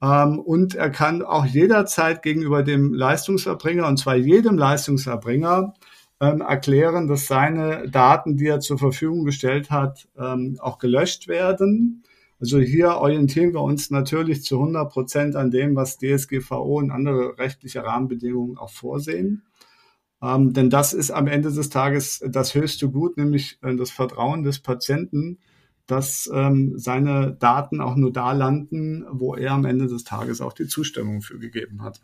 Ähm, 0.00 0.38
und 0.38 0.76
er 0.76 0.90
kann 0.90 1.22
auch 1.22 1.44
jederzeit 1.44 2.22
gegenüber 2.22 2.62
dem 2.62 2.94
Leistungserbringer, 2.94 3.88
und 3.88 3.96
zwar 3.96 4.14
jedem 4.14 4.56
Leistungserbringer, 4.58 5.74
ähm, 6.20 6.40
erklären, 6.40 7.08
dass 7.08 7.26
seine 7.26 7.90
Daten, 7.90 8.36
die 8.36 8.46
er 8.46 8.60
zur 8.60 8.78
Verfügung 8.78 9.24
gestellt 9.24 9.72
hat, 9.72 10.06
ähm, 10.16 10.56
auch 10.60 10.78
gelöscht 10.78 11.26
werden. 11.26 12.04
Also 12.38 12.58
hier 12.58 12.88
orientieren 12.96 13.54
wir 13.54 13.62
uns 13.62 13.90
natürlich 13.90 14.42
zu 14.42 14.58
100 14.58 14.90
Prozent 14.90 15.36
an 15.36 15.50
dem, 15.50 15.74
was 15.74 15.98
DSGVO 15.98 16.78
und 16.78 16.90
andere 16.90 17.38
rechtliche 17.38 17.82
Rahmenbedingungen 17.82 18.58
auch 18.58 18.70
vorsehen. 18.70 19.42
Ähm, 20.22 20.52
denn 20.52 20.70
das 20.70 20.92
ist 20.92 21.10
am 21.10 21.26
Ende 21.26 21.52
des 21.52 21.70
Tages 21.70 22.22
das 22.26 22.54
höchste 22.54 22.90
Gut, 22.90 23.16
nämlich 23.16 23.58
äh, 23.62 23.74
das 23.76 23.90
Vertrauen 23.90 24.42
des 24.42 24.60
Patienten, 24.60 25.38
dass 25.86 26.30
ähm, 26.32 26.72
seine 26.76 27.36
Daten 27.38 27.80
auch 27.80 27.96
nur 27.96 28.12
da 28.12 28.32
landen, 28.32 29.04
wo 29.10 29.34
er 29.34 29.52
am 29.52 29.64
Ende 29.64 29.86
des 29.86 30.04
Tages 30.04 30.40
auch 30.40 30.52
die 30.52 30.66
Zustimmung 30.66 31.22
für 31.22 31.38
gegeben 31.38 31.82
hat. 31.82 32.00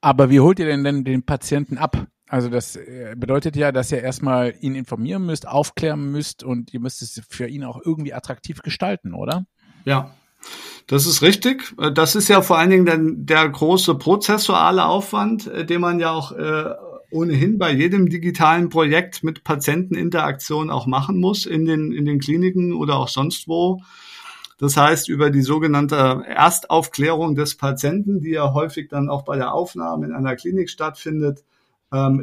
Aber 0.00 0.30
wie 0.30 0.40
holt 0.40 0.58
ihr 0.58 0.66
denn 0.66 0.84
denn 0.84 1.04
den 1.04 1.22
Patienten 1.22 1.78
ab? 1.78 2.06
Also 2.32 2.48
das 2.48 2.76
äh, 2.76 3.14
bedeutet 3.14 3.56
ja, 3.56 3.72
dass 3.72 3.92
ihr 3.92 4.00
erstmal 4.00 4.54
ihn 4.62 4.74
informieren 4.74 5.26
müsst, 5.26 5.46
aufklären 5.46 6.10
müsst 6.10 6.42
und 6.42 6.72
ihr 6.72 6.80
müsst 6.80 7.02
es 7.02 7.20
für 7.28 7.46
ihn 7.46 7.62
auch 7.62 7.78
irgendwie 7.84 8.14
attraktiv 8.14 8.62
gestalten, 8.62 9.12
oder? 9.12 9.44
Ja, 9.84 10.14
das 10.86 11.04
ist 11.04 11.20
richtig. 11.20 11.74
Äh, 11.78 11.92
das 11.92 12.16
ist 12.16 12.28
ja 12.28 12.40
vor 12.40 12.56
allen 12.56 12.70
Dingen 12.70 12.86
dann 12.86 13.26
der 13.26 13.46
große 13.46 13.96
prozessuale 13.96 14.86
Aufwand, 14.86 15.46
äh, 15.46 15.66
den 15.66 15.82
man 15.82 16.00
ja 16.00 16.10
auch 16.10 16.32
ohnehin 17.10 17.58
bei 17.58 17.70
jedem 17.70 18.08
digitalen 18.08 18.70
Projekt 18.70 19.22
mit 19.22 19.44
Patienteninteraktion 19.44 20.70
auch 20.70 20.86
machen 20.86 21.20
muss 21.20 21.44
in 21.44 21.66
den, 21.66 21.92
in 21.92 22.06
den 22.06 22.18
Kliniken 22.18 22.72
oder 22.72 22.96
auch 22.96 23.08
sonst 23.08 23.46
wo. 23.46 23.82
Das 24.56 24.78
heißt, 24.78 25.10
über 25.10 25.28
die 25.28 25.42
sogenannte 25.42 26.22
Erstaufklärung 26.26 27.34
des 27.34 27.58
Patienten, 27.58 28.20
die 28.20 28.30
ja 28.30 28.54
häufig 28.54 28.88
dann 28.88 29.10
auch 29.10 29.26
bei 29.26 29.36
der 29.36 29.52
Aufnahme 29.52 30.06
in 30.06 30.12
einer 30.14 30.34
Klinik 30.34 30.70
stattfindet, 30.70 31.44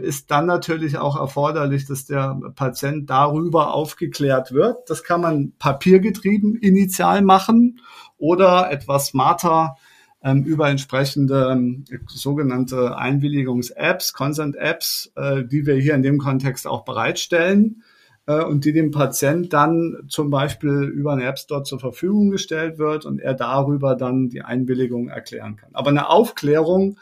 ist 0.02 0.32
dann 0.32 0.48
natürlich 0.48 0.98
auch 0.98 1.16
erforderlich, 1.16 1.86
dass 1.86 2.06
der 2.06 2.40
Patient 2.56 3.10
darüber 3.10 3.74
aufgeklärt 3.74 4.52
wird. 4.52 4.90
Das 4.90 5.04
kann 5.04 5.22
man 5.22 5.54
papiergetrieben 5.60 6.56
initial 6.56 7.22
machen 7.22 7.80
oder 8.18 8.72
etwas 8.72 9.08
smarter 9.08 9.76
ähm, 10.24 10.44
über 10.44 10.70
entsprechende 10.70 11.50
ähm, 11.52 11.86
sogenannte 12.08 12.98
Einwilligungs-Apps, 12.98 14.14
Consent-Apps, 14.14 15.12
äh, 15.16 15.44
die 15.46 15.66
wir 15.66 15.76
hier 15.76 15.96
in 15.96 16.04
dem 16.04 16.18
Kontext 16.18 16.68
auch 16.68 16.84
bereitstellen 16.84 17.84
äh, 18.26 18.44
und 18.44 18.66
die 18.66 18.74
dem 18.74 18.92
Patient 18.92 19.54
dann 19.54 20.04
zum 20.08 20.30
Beispiel 20.30 20.84
über 20.84 21.14
eine 21.14 21.24
App 21.24 21.40
Store 21.40 21.64
zur 21.64 21.80
Verfügung 21.80 22.32
gestellt 22.32 22.78
wird 22.78 23.06
und 23.06 23.20
er 23.20 23.34
darüber 23.34 23.96
dann 23.96 24.30
die 24.30 24.42
Einwilligung 24.42 25.08
erklären 25.08 25.56
kann. 25.56 25.70
Aber 25.74 25.90
eine 25.90 26.10
Aufklärung 26.10 26.98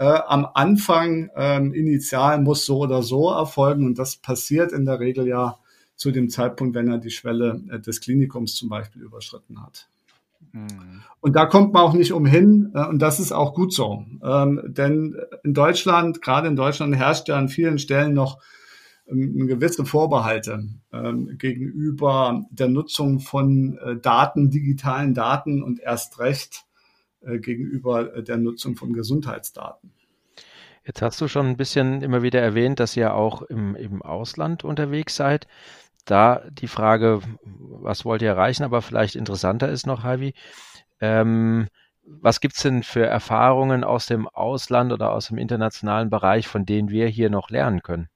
äh, 0.00 0.18
am 0.26 0.48
Anfang 0.54 1.30
ähm, 1.36 1.74
initial 1.74 2.40
muss 2.40 2.64
so 2.64 2.78
oder 2.78 3.02
so 3.02 3.30
erfolgen 3.30 3.84
und 3.84 3.98
das 3.98 4.16
passiert 4.16 4.72
in 4.72 4.86
der 4.86 4.98
Regel 4.98 5.28
ja 5.28 5.58
zu 5.94 6.10
dem 6.10 6.30
Zeitpunkt, 6.30 6.74
wenn 6.74 6.88
er 6.88 6.96
die 6.96 7.10
Schwelle 7.10 7.62
äh, 7.70 7.78
des 7.78 8.00
Klinikums 8.00 8.54
zum 8.54 8.70
Beispiel 8.70 9.02
überschritten 9.02 9.62
hat. 9.62 9.90
Mhm. 10.52 11.02
Und 11.20 11.36
da 11.36 11.44
kommt 11.44 11.74
man 11.74 11.82
auch 11.82 11.92
nicht 11.92 12.14
umhin 12.14 12.72
äh, 12.74 12.86
und 12.86 13.00
das 13.00 13.20
ist 13.20 13.30
auch 13.30 13.52
gut 13.52 13.74
so. 13.74 14.06
Ähm, 14.24 14.62
denn 14.68 15.16
in 15.44 15.52
Deutschland, 15.52 16.22
gerade 16.22 16.48
in 16.48 16.56
Deutschland 16.56 16.96
herrscht 16.96 17.28
ja 17.28 17.36
an 17.36 17.50
vielen 17.50 17.78
Stellen 17.78 18.14
noch 18.14 18.38
ähm, 19.06 19.46
gewisse 19.48 19.84
Vorbehalte 19.84 20.64
ähm, 20.94 21.36
gegenüber 21.36 22.42
der 22.50 22.68
Nutzung 22.68 23.20
von 23.20 23.76
äh, 23.76 23.96
Daten, 23.96 24.48
digitalen 24.48 25.12
Daten 25.12 25.62
und 25.62 25.78
erst 25.78 26.20
recht 26.20 26.64
gegenüber 27.20 28.14
äh, 28.14 28.22
der 28.22 28.36
Nutzung 28.36 28.76
von 28.76 28.92
Gesundheitsdaten. 28.92 29.92
Jetzt 30.84 31.02
hast 31.02 31.20
du 31.20 31.28
schon 31.28 31.46
ein 31.46 31.56
bisschen 31.56 32.02
immer 32.02 32.22
wieder 32.22 32.40
erwähnt, 32.40 32.80
dass 32.80 32.96
ihr 32.96 33.14
auch 33.14 33.42
im, 33.42 33.76
im 33.76 34.02
Ausland 34.02 34.64
unterwegs 34.64 35.14
seid. 35.14 35.46
Da 36.06 36.42
die 36.50 36.68
Frage, 36.68 37.20
was 37.42 38.04
wollt 38.04 38.22
ihr 38.22 38.30
erreichen, 38.30 38.64
aber 38.64 38.80
vielleicht 38.80 39.14
interessanter 39.14 39.68
ist 39.68 39.86
noch, 39.86 40.02
Heidi, 40.02 40.34
ähm, 41.00 41.68
was 42.02 42.40
gibt's 42.40 42.62
denn 42.62 42.82
für 42.82 43.04
Erfahrungen 43.04 43.84
aus 43.84 44.06
dem 44.06 44.26
Ausland 44.26 44.92
oder 44.92 45.12
aus 45.12 45.28
dem 45.28 45.38
internationalen 45.38 46.10
Bereich, 46.10 46.48
von 46.48 46.64
denen 46.64 46.88
wir 46.88 47.06
hier 47.06 47.30
noch 47.30 47.50
lernen 47.50 47.82
können? 47.82 48.08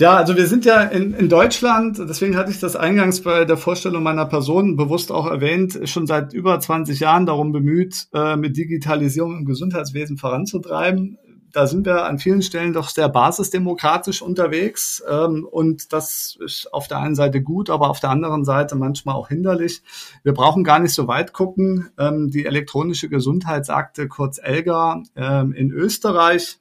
Ja, 0.00 0.16
also 0.16 0.34
wir 0.34 0.46
sind 0.46 0.64
ja 0.64 0.80
in, 0.80 1.12
in 1.12 1.28
Deutschland, 1.28 1.98
deswegen 1.98 2.34
hatte 2.34 2.50
ich 2.50 2.58
das 2.58 2.74
eingangs 2.74 3.20
bei 3.20 3.44
der 3.44 3.58
Vorstellung 3.58 4.02
meiner 4.02 4.24
Person 4.24 4.74
bewusst 4.74 5.12
auch 5.12 5.26
erwähnt, 5.26 5.78
schon 5.84 6.06
seit 6.06 6.32
über 6.32 6.58
20 6.58 7.00
Jahren 7.00 7.26
darum 7.26 7.52
bemüht, 7.52 8.08
äh, 8.14 8.34
mit 8.36 8.56
Digitalisierung 8.56 9.36
im 9.36 9.44
Gesundheitswesen 9.44 10.16
voranzutreiben. 10.16 11.18
Da 11.52 11.66
sind 11.66 11.84
wir 11.84 12.06
an 12.06 12.18
vielen 12.18 12.40
Stellen 12.40 12.72
doch 12.72 12.88
sehr 12.88 13.10
basisdemokratisch 13.10 14.22
unterwegs 14.22 15.02
ähm, 15.06 15.46
und 15.50 15.92
das 15.92 16.38
ist 16.42 16.72
auf 16.72 16.88
der 16.88 17.00
einen 17.00 17.14
Seite 17.14 17.42
gut, 17.42 17.68
aber 17.68 17.90
auf 17.90 18.00
der 18.00 18.08
anderen 18.08 18.46
Seite 18.46 18.76
manchmal 18.76 19.16
auch 19.16 19.28
hinderlich. 19.28 19.82
Wir 20.22 20.32
brauchen 20.32 20.64
gar 20.64 20.78
nicht 20.78 20.94
so 20.94 21.08
weit 21.08 21.34
gucken. 21.34 21.90
Ähm, 21.98 22.30
die 22.30 22.46
elektronische 22.46 23.10
Gesundheitsakte, 23.10 24.08
kurz 24.08 24.38
ELGA, 24.42 25.02
ähm, 25.14 25.52
in 25.52 25.70
Österreich 25.70 26.58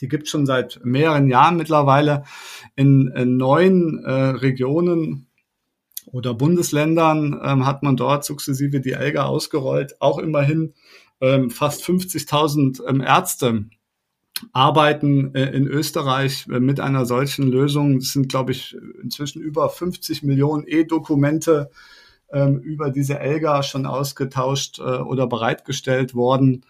die 0.00 0.08
gibt 0.08 0.24
es 0.24 0.30
schon 0.30 0.46
seit 0.46 0.80
mehreren 0.84 1.28
Jahren 1.28 1.56
mittlerweile 1.56 2.24
in, 2.76 3.08
in 3.08 3.36
neun 3.36 4.02
äh, 4.04 4.10
Regionen 4.12 5.26
oder 6.06 6.34
Bundesländern 6.34 7.40
ähm, 7.42 7.66
hat 7.66 7.82
man 7.82 7.96
dort 7.96 8.24
sukzessive 8.24 8.80
die 8.80 8.92
ELGA 8.92 9.24
ausgerollt. 9.24 10.00
Auch 10.00 10.18
immerhin 10.18 10.74
ähm, 11.20 11.50
fast 11.50 11.84
50.000 11.84 12.86
ähm, 12.88 13.00
Ärzte 13.00 13.66
arbeiten 14.52 15.34
äh, 15.34 15.50
in 15.50 15.66
Österreich 15.66 16.46
äh, 16.50 16.60
mit 16.60 16.80
einer 16.80 17.04
solchen 17.04 17.48
Lösung. 17.48 17.98
Es 17.98 18.12
sind, 18.12 18.28
glaube 18.28 18.52
ich, 18.52 18.76
inzwischen 19.02 19.40
über 19.42 19.68
50 19.68 20.22
Millionen 20.22 20.64
E-Dokumente 20.66 21.70
ähm, 22.32 22.58
über 22.60 22.90
diese 22.90 23.18
ELGA 23.18 23.62
schon 23.62 23.86
ausgetauscht 23.86 24.78
äh, 24.78 24.82
oder 24.82 25.26
bereitgestellt 25.26 26.14
worden. 26.14 26.64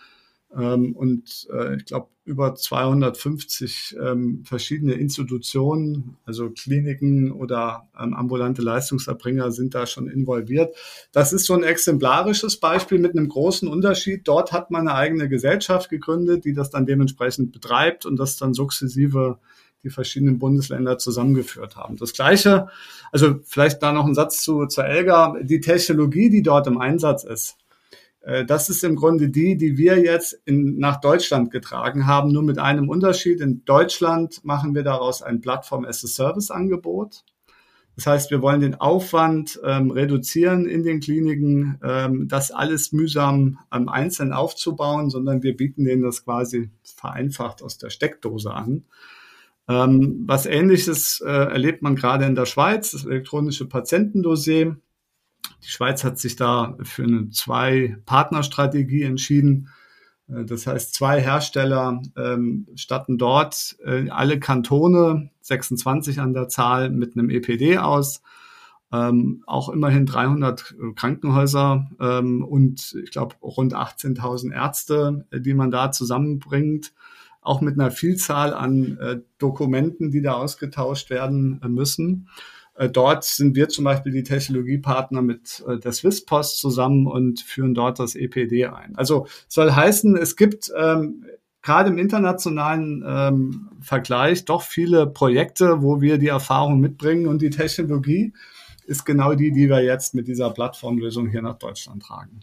Ähm, 0.56 0.96
und 0.96 1.48
äh, 1.52 1.76
ich 1.76 1.84
glaube, 1.86 2.08
über 2.24 2.54
250 2.54 3.96
ähm, 4.00 4.42
verschiedene 4.44 4.94
Institutionen, 4.94 6.16
also 6.24 6.50
Kliniken 6.50 7.32
oder 7.32 7.88
ähm, 7.98 8.14
ambulante 8.14 8.62
Leistungserbringer 8.62 9.50
sind 9.50 9.74
da 9.74 9.86
schon 9.86 10.08
involviert. 10.08 10.76
Das 11.12 11.32
ist 11.32 11.46
so 11.46 11.54
ein 11.54 11.64
exemplarisches 11.64 12.58
Beispiel 12.58 12.98
mit 12.98 13.16
einem 13.16 13.28
großen 13.28 13.68
Unterschied. 13.68 14.28
Dort 14.28 14.52
hat 14.52 14.70
man 14.70 14.86
eine 14.86 14.96
eigene 14.96 15.28
Gesellschaft 15.28 15.90
gegründet, 15.90 16.44
die 16.44 16.52
das 16.52 16.70
dann 16.70 16.86
dementsprechend 16.86 17.52
betreibt 17.52 18.06
und 18.06 18.16
das 18.16 18.36
dann 18.36 18.54
sukzessive 18.54 19.38
die 19.82 19.90
verschiedenen 19.90 20.38
Bundesländer 20.38 20.98
zusammengeführt 20.98 21.76
haben. 21.76 21.96
Das 21.96 22.12
Gleiche, 22.12 22.68
also 23.12 23.40
vielleicht 23.44 23.82
da 23.82 23.92
noch 23.92 24.04
ein 24.04 24.14
Satz 24.14 24.42
zu, 24.42 24.66
zur 24.66 24.84
ELGA, 24.84 25.36
die 25.42 25.60
Technologie, 25.60 26.28
die 26.28 26.42
dort 26.42 26.66
im 26.66 26.78
Einsatz 26.78 27.24
ist, 27.24 27.56
das 28.46 28.68
ist 28.68 28.84
im 28.84 28.96
Grunde 28.96 29.30
die, 29.30 29.56
die 29.56 29.78
wir 29.78 29.98
jetzt 29.98 30.38
in, 30.44 30.78
nach 30.78 31.00
Deutschland 31.00 31.50
getragen 31.50 32.06
haben, 32.06 32.32
nur 32.32 32.42
mit 32.42 32.58
einem 32.58 32.88
Unterschied. 32.88 33.40
In 33.40 33.64
Deutschland 33.64 34.44
machen 34.44 34.74
wir 34.74 34.82
daraus 34.82 35.22
ein 35.22 35.40
Plattform-as-a-Service-Angebot. 35.40 37.24
Das 37.96 38.06
heißt, 38.06 38.30
wir 38.30 38.40
wollen 38.40 38.60
den 38.60 38.76
Aufwand 38.76 39.60
ähm, 39.62 39.90
reduzieren 39.90 40.66
in 40.66 40.84
den 40.84 41.00
Kliniken, 41.00 41.78
ähm, 41.82 42.28
das 42.28 42.50
alles 42.50 42.92
mühsam 42.92 43.58
am 43.68 43.90
Einzelnen 43.90 44.32
aufzubauen, 44.32 45.10
sondern 45.10 45.42
wir 45.42 45.56
bieten 45.56 45.84
denen 45.84 46.02
das 46.02 46.24
quasi 46.24 46.70
vereinfacht 46.82 47.62
aus 47.62 47.76
der 47.76 47.90
Steckdose 47.90 48.54
an. 48.54 48.84
Ähm, 49.68 50.24
was 50.26 50.46
Ähnliches 50.46 51.20
äh, 51.20 51.28
erlebt 51.30 51.82
man 51.82 51.94
gerade 51.94 52.24
in 52.24 52.34
der 52.34 52.46
Schweiz, 52.46 52.92
das 52.92 53.04
elektronische 53.04 53.68
Patientendossier. 53.68 54.78
Die 55.62 55.68
Schweiz 55.68 56.04
hat 56.04 56.18
sich 56.18 56.36
da 56.36 56.76
für 56.82 57.04
eine 57.04 57.30
Zwei-Partner-Strategie 57.30 59.02
entschieden. 59.02 59.68
Äh, 60.28 60.44
das 60.44 60.66
heißt, 60.66 60.94
zwei 60.94 61.20
Hersteller 61.20 62.02
ähm, 62.16 62.66
statten 62.74 63.18
dort 63.18 63.76
äh, 63.84 64.08
alle 64.10 64.38
Kantone, 64.40 65.30
26 65.42 66.20
an 66.20 66.32
der 66.32 66.48
Zahl, 66.48 66.90
mit 66.90 67.16
einem 67.16 67.30
EPD 67.30 67.78
aus. 67.78 68.22
Ähm, 68.92 69.44
auch 69.46 69.68
immerhin 69.68 70.04
300 70.04 70.74
Krankenhäuser 70.96 71.88
ähm, 72.00 72.42
und 72.42 72.96
ich 73.04 73.12
glaube 73.12 73.36
rund 73.40 73.72
18.000 73.72 74.52
Ärzte, 74.52 75.26
äh, 75.30 75.40
die 75.40 75.54
man 75.54 75.70
da 75.70 75.92
zusammenbringt, 75.92 76.92
auch 77.40 77.60
mit 77.60 77.78
einer 77.78 77.90
Vielzahl 77.90 78.52
an 78.52 78.98
äh, 78.98 79.20
Dokumenten, 79.38 80.10
die 80.10 80.22
da 80.22 80.32
ausgetauscht 80.32 81.08
werden 81.10 81.60
äh, 81.62 81.68
müssen. 81.68 82.28
Äh, 82.80 82.88
dort 82.88 83.24
sind 83.24 83.56
wir 83.56 83.68
zum 83.68 83.84
Beispiel 83.84 84.10
die 84.10 84.22
Technologiepartner 84.22 85.20
mit 85.20 85.62
äh, 85.68 85.78
der 85.78 85.92
Swisspost 85.92 86.58
zusammen 86.58 87.06
und 87.06 87.40
führen 87.40 87.74
dort 87.74 87.98
das 87.98 88.14
EPD 88.14 88.66
ein. 88.66 88.96
Also 88.96 89.26
soll 89.48 89.72
heißen, 89.72 90.16
es 90.16 90.34
gibt 90.34 90.72
ähm, 90.74 91.26
gerade 91.60 91.90
im 91.90 91.98
internationalen 91.98 93.04
ähm, 93.06 93.68
Vergleich 93.82 94.46
doch 94.46 94.62
viele 94.62 95.06
Projekte, 95.06 95.82
wo 95.82 96.00
wir 96.00 96.16
die 96.16 96.28
Erfahrung 96.28 96.80
mitbringen 96.80 97.26
und 97.26 97.42
die 97.42 97.50
Technologie 97.50 98.32
ist 98.86 99.04
genau 99.04 99.34
die, 99.34 99.52
die 99.52 99.68
wir 99.68 99.84
jetzt 99.84 100.14
mit 100.14 100.26
dieser 100.26 100.48
Plattformlösung 100.48 101.28
hier 101.28 101.42
nach 101.42 101.58
Deutschland 101.58 102.02
tragen. 102.02 102.40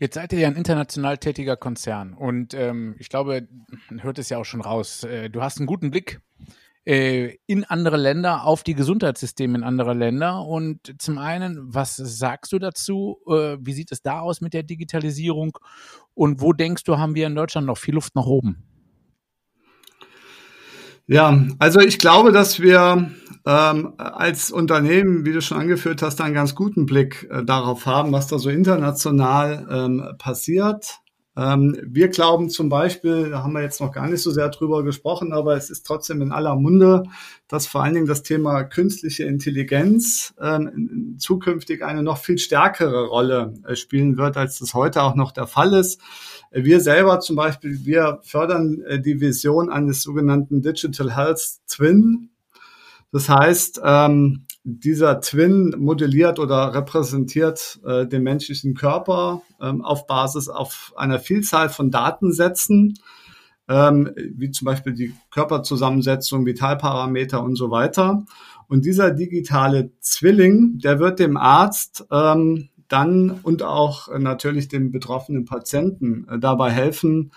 Jetzt 0.00 0.14
seid 0.14 0.32
ihr 0.32 0.40
ja 0.40 0.48
ein 0.48 0.56
international 0.56 1.16
tätiger 1.18 1.56
Konzern 1.56 2.14
und 2.14 2.54
ähm, 2.54 2.96
ich 2.98 3.08
glaube, 3.08 3.46
man 3.88 4.02
hört 4.02 4.18
es 4.18 4.30
ja 4.30 4.38
auch 4.38 4.44
schon 4.44 4.62
raus. 4.62 5.04
Äh, 5.04 5.30
du 5.30 5.42
hast 5.42 5.58
einen 5.58 5.68
guten 5.68 5.92
Blick 5.92 6.20
äh, 6.84 7.36
in 7.46 7.64
andere 7.64 7.96
Länder, 7.96 8.44
auf 8.44 8.62
die 8.62 8.74
Gesundheitssysteme 8.74 9.58
in 9.58 9.64
andere 9.64 9.94
Länder. 9.94 10.44
Und 10.44 10.94
zum 10.98 11.18
einen, 11.18 11.58
was 11.74 11.96
sagst 11.96 12.52
du 12.52 12.58
dazu? 12.58 13.18
Äh, 13.26 13.58
wie 13.60 13.72
sieht 13.72 13.92
es 13.92 14.02
da 14.02 14.20
aus 14.20 14.40
mit 14.40 14.54
der 14.54 14.62
Digitalisierung? 14.62 15.58
Und 16.14 16.40
wo 16.40 16.52
denkst 16.52 16.84
du, 16.84 16.98
haben 16.98 17.14
wir 17.14 17.26
in 17.26 17.34
Deutschland 17.34 17.66
noch 17.66 17.78
viel 17.78 17.94
Luft 17.94 18.14
nach 18.14 18.26
oben? 18.26 18.64
Ja, 21.06 21.46
also 21.58 21.80
ich 21.80 21.98
glaube, 21.98 22.32
dass 22.32 22.60
wir 22.60 23.10
ähm, 23.44 23.94
als 23.98 24.50
Unternehmen, 24.50 25.24
wie 25.26 25.32
du 25.32 25.42
schon 25.42 25.58
angeführt 25.58 26.00
hast, 26.02 26.20
einen 26.20 26.34
ganz 26.34 26.54
guten 26.54 26.86
Blick 26.86 27.28
äh, 27.30 27.44
darauf 27.44 27.86
haben, 27.86 28.12
was 28.12 28.28
da 28.28 28.38
so 28.38 28.50
international 28.50 29.66
ähm, 29.70 30.14
passiert. 30.18 31.01
Ähm, 31.34 31.78
wir 31.82 32.08
glauben 32.08 32.50
zum 32.50 32.68
Beispiel, 32.68 33.30
da 33.30 33.42
haben 33.42 33.54
wir 33.54 33.62
jetzt 33.62 33.80
noch 33.80 33.90
gar 33.90 34.06
nicht 34.06 34.20
so 34.20 34.30
sehr 34.30 34.50
drüber 34.50 34.82
gesprochen, 34.82 35.32
aber 35.32 35.56
es 35.56 35.70
ist 35.70 35.86
trotzdem 35.86 36.20
in 36.20 36.30
aller 36.30 36.56
Munde, 36.56 37.04
dass 37.48 37.66
vor 37.66 37.82
allen 37.82 37.94
Dingen 37.94 38.06
das 38.06 38.22
Thema 38.22 38.64
künstliche 38.64 39.24
Intelligenz 39.24 40.34
ähm, 40.40 41.16
zukünftig 41.18 41.82
eine 41.82 42.02
noch 42.02 42.18
viel 42.18 42.36
stärkere 42.36 43.06
Rolle 43.06 43.54
äh, 43.66 43.76
spielen 43.76 44.18
wird, 44.18 44.36
als 44.36 44.58
das 44.58 44.74
heute 44.74 45.02
auch 45.02 45.14
noch 45.14 45.32
der 45.32 45.46
Fall 45.46 45.72
ist. 45.72 46.00
Wir 46.50 46.80
selber 46.80 47.20
zum 47.20 47.36
Beispiel, 47.36 47.86
wir 47.86 48.20
fördern 48.22 48.82
äh, 48.86 49.00
die 49.00 49.20
Vision 49.20 49.70
eines 49.70 50.02
sogenannten 50.02 50.60
Digital 50.60 51.16
Health 51.16 51.60
Twin. 51.66 52.28
Das 53.10 53.30
heißt, 53.30 53.80
ähm, 53.82 54.44
dieser 54.64 55.20
Twin 55.20 55.74
modelliert 55.78 56.38
oder 56.38 56.74
repräsentiert 56.74 57.80
äh, 57.84 58.06
den 58.06 58.22
menschlichen 58.22 58.74
Körper 58.74 59.42
ähm, 59.60 59.82
auf 59.82 60.06
Basis 60.06 60.48
auf 60.48 60.92
einer 60.96 61.18
Vielzahl 61.18 61.68
von 61.68 61.90
Datensätzen, 61.90 62.98
ähm, 63.68 64.10
wie 64.34 64.50
zum 64.50 64.66
Beispiel 64.66 64.92
die 64.92 65.14
Körperzusammensetzung, 65.30 66.46
Vitalparameter 66.46 67.42
und 67.42 67.56
so 67.56 67.70
weiter. 67.70 68.24
Und 68.68 68.84
dieser 68.84 69.10
digitale 69.10 69.90
Zwilling, 70.00 70.78
der 70.78 71.00
wird 71.00 71.18
dem 71.18 71.36
Arzt 71.36 72.06
ähm, 72.10 72.68
dann 72.86 73.30
und 73.42 73.62
auch 73.62 74.16
natürlich 74.16 74.68
dem 74.68 74.92
betroffenen 74.92 75.44
Patienten 75.44 76.28
äh, 76.28 76.38
dabei 76.38 76.70
helfen, 76.70 77.32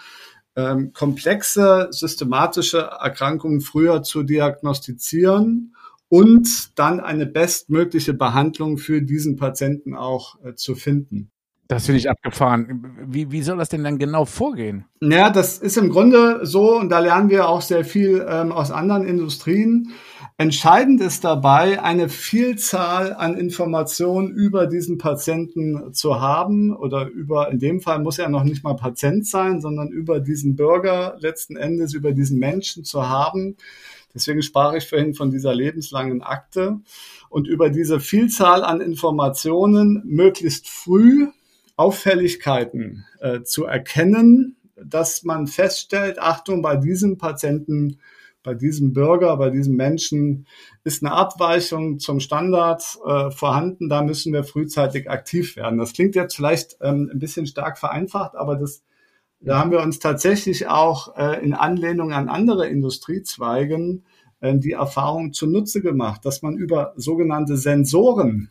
ähm, 0.55 0.93
komplexe 0.93 1.87
systematische 1.89 2.79
Erkrankungen 2.79 3.61
früher 3.61 4.03
zu 4.03 4.23
diagnostizieren 4.23 5.74
und 6.09 6.77
dann 6.77 6.99
eine 6.99 7.25
bestmögliche 7.25 8.13
Behandlung 8.13 8.77
für 8.77 9.01
diesen 9.01 9.35
Patienten 9.35 9.95
auch 9.95 10.35
äh, 10.43 10.55
zu 10.55 10.75
finden. 10.75 11.31
Das 11.67 11.87
finde 11.87 11.97
ich 11.97 12.09
abgefahren. 12.09 12.95
Wie, 13.07 13.31
wie 13.31 13.41
soll 13.41 13.57
das 13.57 13.69
denn 13.69 13.83
dann 13.83 13.97
genau 13.97 14.25
vorgehen? 14.25 14.85
Ja, 15.01 15.31
das 15.31 15.57
ist 15.57 15.77
im 15.77 15.89
Grunde 15.89 16.41
so, 16.43 16.77
und 16.77 16.89
da 16.89 16.99
lernen 16.99 17.29
wir 17.29 17.49
auch 17.49 17.61
sehr 17.61 17.83
viel 17.83 18.23
ähm, 18.29 18.51
aus 18.51 18.69
anderen 18.69 19.03
Industrien. 19.03 19.91
Entscheidend 20.37 21.01
ist 21.01 21.23
dabei, 21.23 21.81
eine 21.81 22.09
Vielzahl 22.09 23.13
an 23.13 23.35
Informationen 23.35 24.31
über 24.31 24.67
diesen 24.67 24.97
Patienten 24.99 25.93
zu 25.93 26.19
haben 26.19 26.75
oder 26.75 27.07
über, 27.07 27.49
in 27.49 27.57
dem 27.57 27.81
Fall 27.81 27.99
muss 27.99 28.19
er 28.19 28.29
noch 28.29 28.43
nicht 28.43 28.63
mal 28.63 28.75
Patient 28.75 29.25
sein, 29.25 29.59
sondern 29.59 29.87
über 29.87 30.19
diesen 30.19 30.55
Bürger 30.55 31.15
letzten 31.19 31.55
Endes, 31.55 31.93
über 31.93 32.11
diesen 32.11 32.37
Menschen 32.37 32.83
zu 32.83 33.09
haben, 33.09 33.55
Deswegen 34.15 34.41
sprach 34.41 34.73
ich 34.73 34.87
vorhin 34.87 35.13
von 35.13 35.29
dieser 35.29 35.53
lebenslangen 35.53 36.23
Akte 36.23 36.79
und 37.29 37.47
über 37.47 37.69
diese 37.69 37.99
Vielzahl 37.99 38.63
an 38.63 38.81
Informationen 38.81 40.01
möglichst 40.05 40.69
früh 40.69 41.27
Auffälligkeiten 41.75 43.05
äh, 43.19 43.41
zu 43.41 43.65
erkennen, 43.65 44.55
dass 44.81 45.23
man 45.23 45.47
feststellt, 45.47 46.19
Achtung, 46.19 46.61
bei 46.61 46.77
diesem 46.77 47.17
Patienten, 47.17 47.99
bei 48.43 48.53
diesem 48.53 48.93
Bürger, 48.93 49.35
bei 49.37 49.49
diesem 49.49 49.75
Menschen 49.75 50.47
ist 50.85 51.03
eine 51.03 51.13
Abweichung 51.13 51.99
zum 51.99 52.19
Standard 52.21 52.83
äh, 53.05 53.31
vorhanden, 53.31 53.89
da 53.89 54.01
müssen 54.01 54.31
wir 54.31 54.43
frühzeitig 54.43 55.09
aktiv 55.09 55.57
werden. 55.57 55.79
Das 55.79 55.93
klingt 55.93 56.15
jetzt 56.15 56.35
vielleicht 56.35 56.77
ähm, 56.81 57.09
ein 57.11 57.19
bisschen 57.19 57.47
stark 57.47 57.77
vereinfacht, 57.77 58.35
aber 58.35 58.55
das 58.55 58.83
da 59.45 59.59
haben 59.59 59.71
wir 59.71 59.81
uns 59.81 59.99
tatsächlich 59.99 60.67
auch 60.67 61.15
äh, 61.17 61.43
in 61.43 61.53
Anlehnung 61.53 62.11
an 62.11 62.29
andere 62.29 62.67
Industriezweigen 62.67 64.05
äh, 64.41 64.57
die 64.57 64.73
Erfahrung 64.73 65.33
zunutze 65.33 65.81
gemacht, 65.81 66.25
dass 66.25 66.41
man 66.41 66.57
über 66.57 66.93
sogenannte 66.97 67.57
Sensoren 67.57 68.49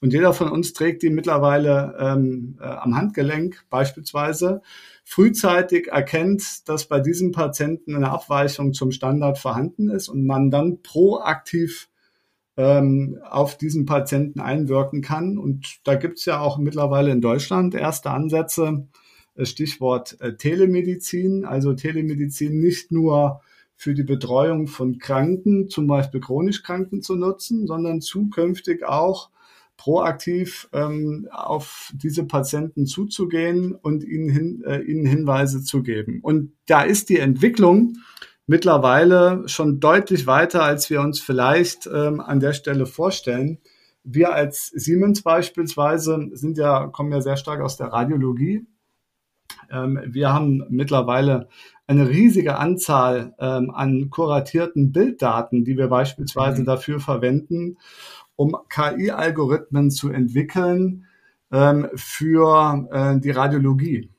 und 0.00 0.12
jeder 0.12 0.32
von 0.32 0.50
uns 0.50 0.72
trägt 0.72 1.02
die 1.02 1.10
mittlerweile 1.10 1.96
ähm, 1.98 2.56
äh, 2.60 2.64
am 2.64 2.96
Handgelenk 2.96 3.64
beispielsweise, 3.68 4.62
frühzeitig 5.04 5.88
erkennt, 5.88 6.68
dass 6.68 6.86
bei 6.86 7.00
diesem 7.00 7.32
Patienten 7.32 7.96
eine 7.96 8.10
Abweichung 8.10 8.74
zum 8.74 8.92
Standard 8.92 9.38
vorhanden 9.38 9.88
ist 9.88 10.08
und 10.08 10.24
man 10.24 10.50
dann 10.50 10.82
proaktiv 10.82 11.88
ähm, 12.56 13.18
auf 13.28 13.56
diesen 13.56 13.86
Patienten 13.86 14.40
einwirken 14.40 15.02
kann. 15.02 15.36
Und 15.36 15.80
da 15.84 15.96
gibt 15.96 16.18
es 16.18 16.26
ja 16.26 16.40
auch 16.40 16.58
mittlerweile 16.58 17.10
in 17.10 17.20
Deutschland 17.20 17.74
erste 17.74 18.10
Ansätze, 18.10 18.86
Stichwort 19.44 20.20
äh, 20.20 20.36
Telemedizin, 20.36 21.44
also 21.44 21.72
Telemedizin 21.74 22.60
nicht 22.60 22.92
nur 22.92 23.40
für 23.76 23.94
die 23.94 24.02
Betreuung 24.02 24.66
von 24.66 24.98
Kranken, 24.98 25.68
zum 25.68 25.86
Beispiel 25.86 26.20
chronisch 26.20 26.62
Kranken 26.64 27.00
zu 27.00 27.14
nutzen, 27.14 27.66
sondern 27.66 28.00
zukünftig 28.00 28.84
auch 28.84 29.30
proaktiv 29.76 30.68
ähm, 30.72 31.28
auf 31.30 31.92
diese 31.94 32.24
Patienten 32.24 32.86
zuzugehen 32.86 33.76
und 33.76 34.02
ihnen, 34.02 34.28
hin, 34.28 34.64
äh, 34.66 34.80
ihnen 34.80 35.06
Hinweise 35.06 35.62
zu 35.62 35.84
geben. 35.84 36.18
Und 36.20 36.52
da 36.66 36.82
ist 36.82 37.08
die 37.08 37.20
Entwicklung 37.20 37.98
mittlerweile 38.48 39.44
schon 39.46 39.78
deutlich 39.78 40.26
weiter, 40.26 40.64
als 40.64 40.90
wir 40.90 41.00
uns 41.00 41.20
vielleicht 41.20 41.86
ähm, 41.86 42.20
an 42.20 42.40
der 42.40 42.54
Stelle 42.54 42.86
vorstellen. 42.86 43.58
Wir 44.02 44.32
als 44.32 44.66
Siemens 44.74 45.22
beispielsweise 45.22 46.30
sind 46.32 46.58
ja, 46.58 46.88
kommen 46.88 47.12
ja 47.12 47.20
sehr 47.20 47.36
stark 47.36 47.60
aus 47.60 47.76
der 47.76 47.88
Radiologie 47.88 48.66
ähm, 49.70 50.00
wir 50.06 50.32
haben 50.32 50.64
mittlerweile 50.68 51.48
eine 51.86 52.08
riesige 52.08 52.58
Anzahl 52.58 53.34
ähm, 53.38 53.70
an 53.70 54.10
kuratierten 54.10 54.92
Bilddaten, 54.92 55.64
die 55.64 55.76
wir 55.76 55.88
beispielsweise 55.88 56.62
mhm. 56.62 56.66
dafür 56.66 57.00
verwenden, 57.00 57.78
um 58.36 58.56
KI-Algorithmen 58.68 59.90
zu 59.90 60.10
entwickeln 60.10 61.06
ähm, 61.50 61.88
für 61.94 62.88
äh, 62.92 63.18
die 63.18 63.30
Radiologie. 63.30 64.10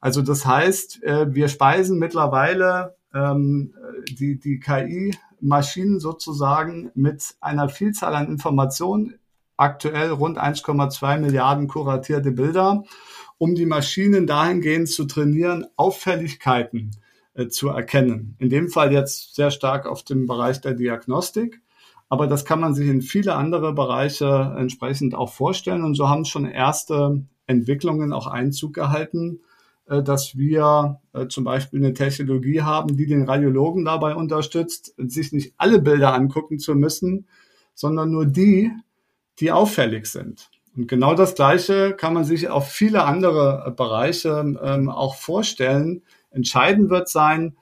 Also 0.00 0.22
das 0.22 0.46
heißt, 0.46 1.02
äh, 1.02 1.34
wir 1.34 1.48
speisen 1.48 1.98
mittlerweile 1.98 2.94
ähm, 3.12 3.74
die, 4.08 4.38
die 4.38 4.60
KI-Maschinen 4.60 5.98
sozusagen 5.98 6.90
mit 6.94 7.34
einer 7.40 7.68
Vielzahl 7.68 8.14
an 8.14 8.28
Informationen, 8.28 9.18
aktuell 9.56 10.10
rund 10.10 10.38
1,2 10.38 11.18
Milliarden 11.18 11.66
kuratierte 11.66 12.30
Bilder 12.30 12.84
um 13.38 13.54
die 13.54 13.66
Maschinen 13.66 14.26
dahingehend 14.26 14.88
zu 14.88 15.04
trainieren, 15.04 15.66
Auffälligkeiten 15.76 16.90
äh, 17.34 17.48
zu 17.48 17.68
erkennen. 17.68 18.34
In 18.38 18.50
dem 18.50 18.68
Fall 18.68 18.92
jetzt 18.92 19.34
sehr 19.34 19.50
stark 19.50 19.86
auf 19.86 20.02
dem 20.02 20.26
Bereich 20.26 20.60
der 20.60 20.74
Diagnostik. 20.74 21.60
Aber 22.08 22.26
das 22.26 22.44
kann 22.44 22.60
man 22.60 22.74
sich 22.74 22.88
in 22.88 23.02
viele 23.02 23.34
andere 23.34 23.72
Bereiche 23.74 24.54
entsprechend 24.58 25.14
auch 25.14 25.32
vorstellen. 25.32 25.84
Und 25.84 25.94
so 25.94 26.08
haben 26.08 26.24
schon 26.24 26.46
erste 26.46 27.22
Entwicklungen 27.46 28.12
auch 28.12 28.26
Einzug 28.26 28.74
gehalten, 28.74 29.40
äh, 29.86 30.02
dass 30.02 30.36
wir 30.36 31.00
äh, 31.12 31.28
zum 31.28 31.44
Beispiel 31.44 31.80
eine 31.80 31.94
Technologie 31.94 32.62
haben, 32.62 32.96
die 32.96 33.06
den 33.06 33.22
Radiologen 33.22 33.84
dabei 33.84 34.14
unterstützt, 34.14 34.94
sich 34.96 35.32
nicht 35.32 35.54
alle 35.56 35.80
Bilder 35.80 36.14
angucken 36.14 36.58
zu 36.58 36.74
müssen, 36.74 37.26
sondern 37.74 38.10
nur 38.10 38.26
die, 38.26 38.72
die 39.38 39.52
auffällig 39.52 40.06
sind. 40.06 40.50
Und 40.78 40.86
genau 40.86 41.14
das 41.14 41.34
Gleiche 41.34 41.92
kann 41.92 42.14
man 42.14 42.22
sich 42.22 42.48
auf 42.48 42.70
viele 42.70 43.02
andere 43.02 43.74
Bereiche 43.76 44.56
ähm, 44.62 44.88
auch 44.88 45.16
vorstellen. 45.16 46.02
Entscheidend 46.30 46.88
wird 46.88 47.08
sein, 47.08 47.56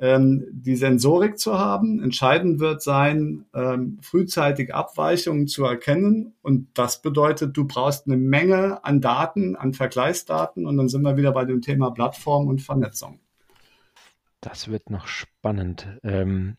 ähm, 0.00 0.46
die 0.50 0.76
Sensorik 0.76 1.38
zu 1.38 1.58
haben. 1.58 2.02
Entscheidend 2.02 2.60
wird 2.60 2.80
sein, 2.80 3.44
ähm, 3.52 3.98
frühzeitig 4.00 4.74
Abweichungen 4.74 5.48
zu 5.48 5.66
erkennen. 5.66 6.32
Und 6.40 6.68
das 6.72 7.02
bedeutet, 7.02 7.54
du 7.58 7.66
brauchst 7.66 8.06
eine 8.06 8.16
Menge 8.16 8.82
an 8.86 9.02
Daten, 9.02 9.54
an 9.54 9.74
Vergleichsdaten. 9.74 10.64
Und 10.66 10.78
dann 10.78 10.88
sind 10.88 11.02
wir 11.02 11.18
wieder 11.18 11.32
bei 11.32 11.44
dem 11.44 11.60
Thema 11.60 11.90
Plattform 11.90 12.48
und 12.48 12.62
Vernetzung. 12.62 13.20
Das 14.40 14.68
wird 14.68 14.88
noch 14.88 15.08
spannend. 15.08 15.86
Ähm, 16.02 16.56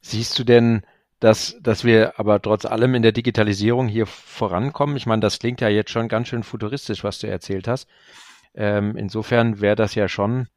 siehst 0.00 0.36
du 0.40 0.42
denn 0.42 0.82
dass, 1.22 1.56
dass 1.60 1.84
wir 1.84 2.18
aber 2.18 2.42
trotz 2.42 2.64
allem 2.64 2.96
in 2.96 3.02
der 3.02 3.12
Digitalisierung 3.12 3.86
hier 3.86 4.06
vorankommen. 4.06 4.96
Ich 4.96 5.06
meine, 5.06 5.20
das 5.20 5.38
klingt 5.38 5.60
ja 5.60 5.68
jetzt 5.68 5.92
schon 5.92 6.08
ganz 6.08 6.26
schön 6.26 6.42
futuristisch, 6.42 7.04
was 7.04 7.20
du 7.20 7.28
erzählt 7.28 7.68
hast. 7.68 7.88
Ähm, 8.54 8.96
insofern 8.96 9.60
wäre 9.60 9.76
das 9.76 9.94
ja 9.94 10.08
schon 10.08 10.48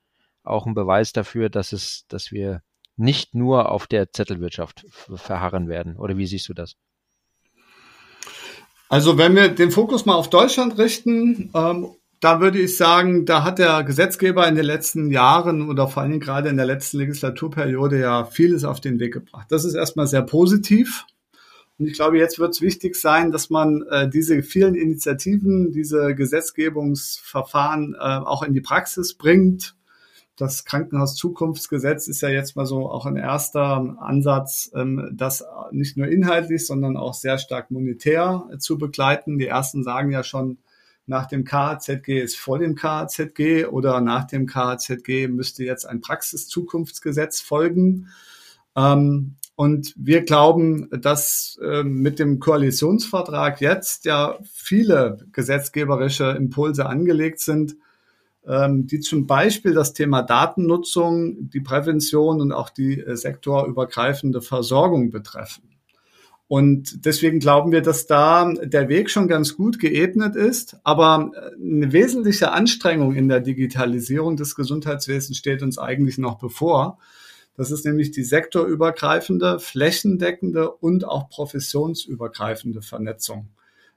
auch 0.43 0.65
ein 0.65 0.73
Beweis 0.73 1.13
dafür, 1.13 1.49
dass 1.49 1.71
es, 1.71 2.07
dass 2.07 2.31
wir 2.31 2.63
nicht 2.95 3.35
nur 3.35 3.71
auf 3.71 3.85
der 3.85 4.11
Zettelwirtschaft 4.11 4.87
verharren 4.89 5.69
werden. 5.69 5.97
Oder 5.97 6.17
wie 6.17 6.25
siehst 6.25 6.49
du 6.49 6.55
das? 6.55 6.77
Also 8.89 9.19
wenn 9.19 9.35
wir 9.35 9.49
den 9.49 9.69
Fokus 9.69 10.07
mal 10.07 10.15
auf 10.15 10.31
Deutschland 10.31 10.79
richten, 10.79 11.51
ähm, 11.53 11.95
da 12.25 12.41
würde 12.41 12.59
ich 12.59 12.75
sagen, 12.75 13.27
da 13.27 13.43
hat 13.43 13.59
der 13.59 13.83
Gesetzgeber 13.83 14.47
in 14.47 14.55
den 14.55 14.65
letzten 14.65 15.11
Jahren 15.11 15.69
oder 15.69 15.87
vor 15.87 16.01
allem 16.01 16.19
gerade 16.19 16.49
in 16.49 16.57
der 16.57 16.65
letzten 16.65 16.97
Legislaturperiode 16.97 17.99
ja 17.99 18.25
vieles 18.25 18.63
auf 18.63 18.81
den 18.81 18.99
Weg 18.99 19.13
gebracht. 19.13 19.45
Das 19.51 19.63
ist 19.63 19.75
erstmal 19.75 20.07
sehr 20.07 20.23
positiv. 20.23 21.05
Und 21.77 21.85
ich 21.85 21.93
glaube, 21.93 22.17
jetzt 22.17 22.39
wird 22.39 22.53
es 22.53 22.61
wichtig 22.61 22.95
sein, 22.95 23.31
dass 23.31 23.51
man 23.51 23.83
äh, 23.91 24.09
diese 24.09 24.41
vielen 24.41 24.73
Initiativen, 24.73 25.71
diese 25.71 26.15
Gesetzgebungsverfahren 26.15 27.93
äh, 27.93 27.99
auch 27.99 28.41
in 28.41 28.55
die 28.55 28.61
Praxis 28.61 29.13
bringt. 29.13 29.75
Das 30.35 30.65
Krankenhauszukunftsgesetz 30.65 32.07
ist 32.07 32.21
ja 32.21 32.29
jetzt 32.29 32.55
mal 32.55 32.65
so 32.65 32.89
auch 32.89 33.05
ein 33.05 33.17
erster 33.17 33.97
Ansatz, 33.99 34.71
ähm, 34.73 35.11
das 35.13 35.43
nicht 35.69 35.95
nur 35.95 36.07
inhaltlich, 36.07 36.65
sondern 36.65 36.97
auch 36.97 37.13
sehr 37.13 37.37
stark 37.37 37.69
monetär 37.69 38.47
äh, 38.51 38.57
zu 38.57 38.79
begleiten. 38.79 39.37
Die 39.37 39.45
ersten 39.45 39.83
sagen 39.83 40.09
ja 40.09 40.23
schon, 40.23 40.57
nach 41.07 41.27
dem 41.27 41.43
KHZG 41.43 42.21
ist 42.21 42.37
vor 42.37 42.59
dem 42.59 42.75
KHZG 42.75 43.65
oder 43.65 44.01
nach 44.01 44.25
dem 44.25 44.47
KHZG 44.47 45.27
müsste 45.27 45.63
jetzt 45.63 45.85
ein 45.85 46.01
Praxiszukunftsgesetz 46.01 47.41
folgen. 47.41 48.07
Ähm, 48.75 49.35
und 49.55 49.93
wir 49.95 50.23
glauben, 50.23 50.89
dass 50.91 51.57
äh, 51.63 51.83
mit 51.83 52.19
dem 52.19 52.39
Koalitionsvertrag 52.39 53.61
jetzt 53.61 54.05
ja 54.05 54.37
viele 54.51 55.25
gesetzgeberische 55.31 56.31
Impulse 56.31 56.87
angelegt 56.87 57.39
sind, 57.39 57.77
ähm, 58.45 58.85
die 58.85 58.99
zum 58.99 59.27
Beispiel 59.27 59.73
das 59.73 59.93
Thema 59.93 60.23
Datennutzung, 60.23 61.49
die 61.49 61.61
Prävention 61.61 62.41
und 62.41 62.51
auch 62.51 62.69
die 62.69 62.99
äh, 62.99 63.15
sektorübergreifende 63.15 64.41
Versorgung 64.41 65.09
betreffen. 65.09 65.74
Und 66.47 67.05
deswegen 67.05 67.39
glauben 67.39 67.71
wir, 67.71 67.81
dass 67.81 68.05
da 68.05 68.53
der 68.53 68.87
Weg 68.87 69.09
schon 69.09 69.27
ganz 69.27 69.55
gut 69.55 69.79
geebnet 69.79 70.35
ist. 70.35 70.77
Aber 70.83 71.31
eine 71.59 71.91
wesentliche 71.91 72.51
Anstrengung 72.51 73.15
in 73.15 73.27
der 73.27 73.39
Digitalisierung 73.39 74.35
des 74.35 74.55
Gesundheitswesens 74.55 75.37
steht 75.37 75.63
uns 75.63 75.79
eigentlich 75.79 76.19
noch 76.19 76.37
bevor. 76.37 76.99
Das 77.57 77.71
ist 77.71 77.85
nämlich 77.85 78.11
die 78.11 78.23
sektorübergreifende, 78.23 79.59
flächendeckende 79.59 80.69
und 80.69 81.07
auch 81.07 81.29
professionsübergreifende 81.29 82.81
Vernetzung 82.81 83.49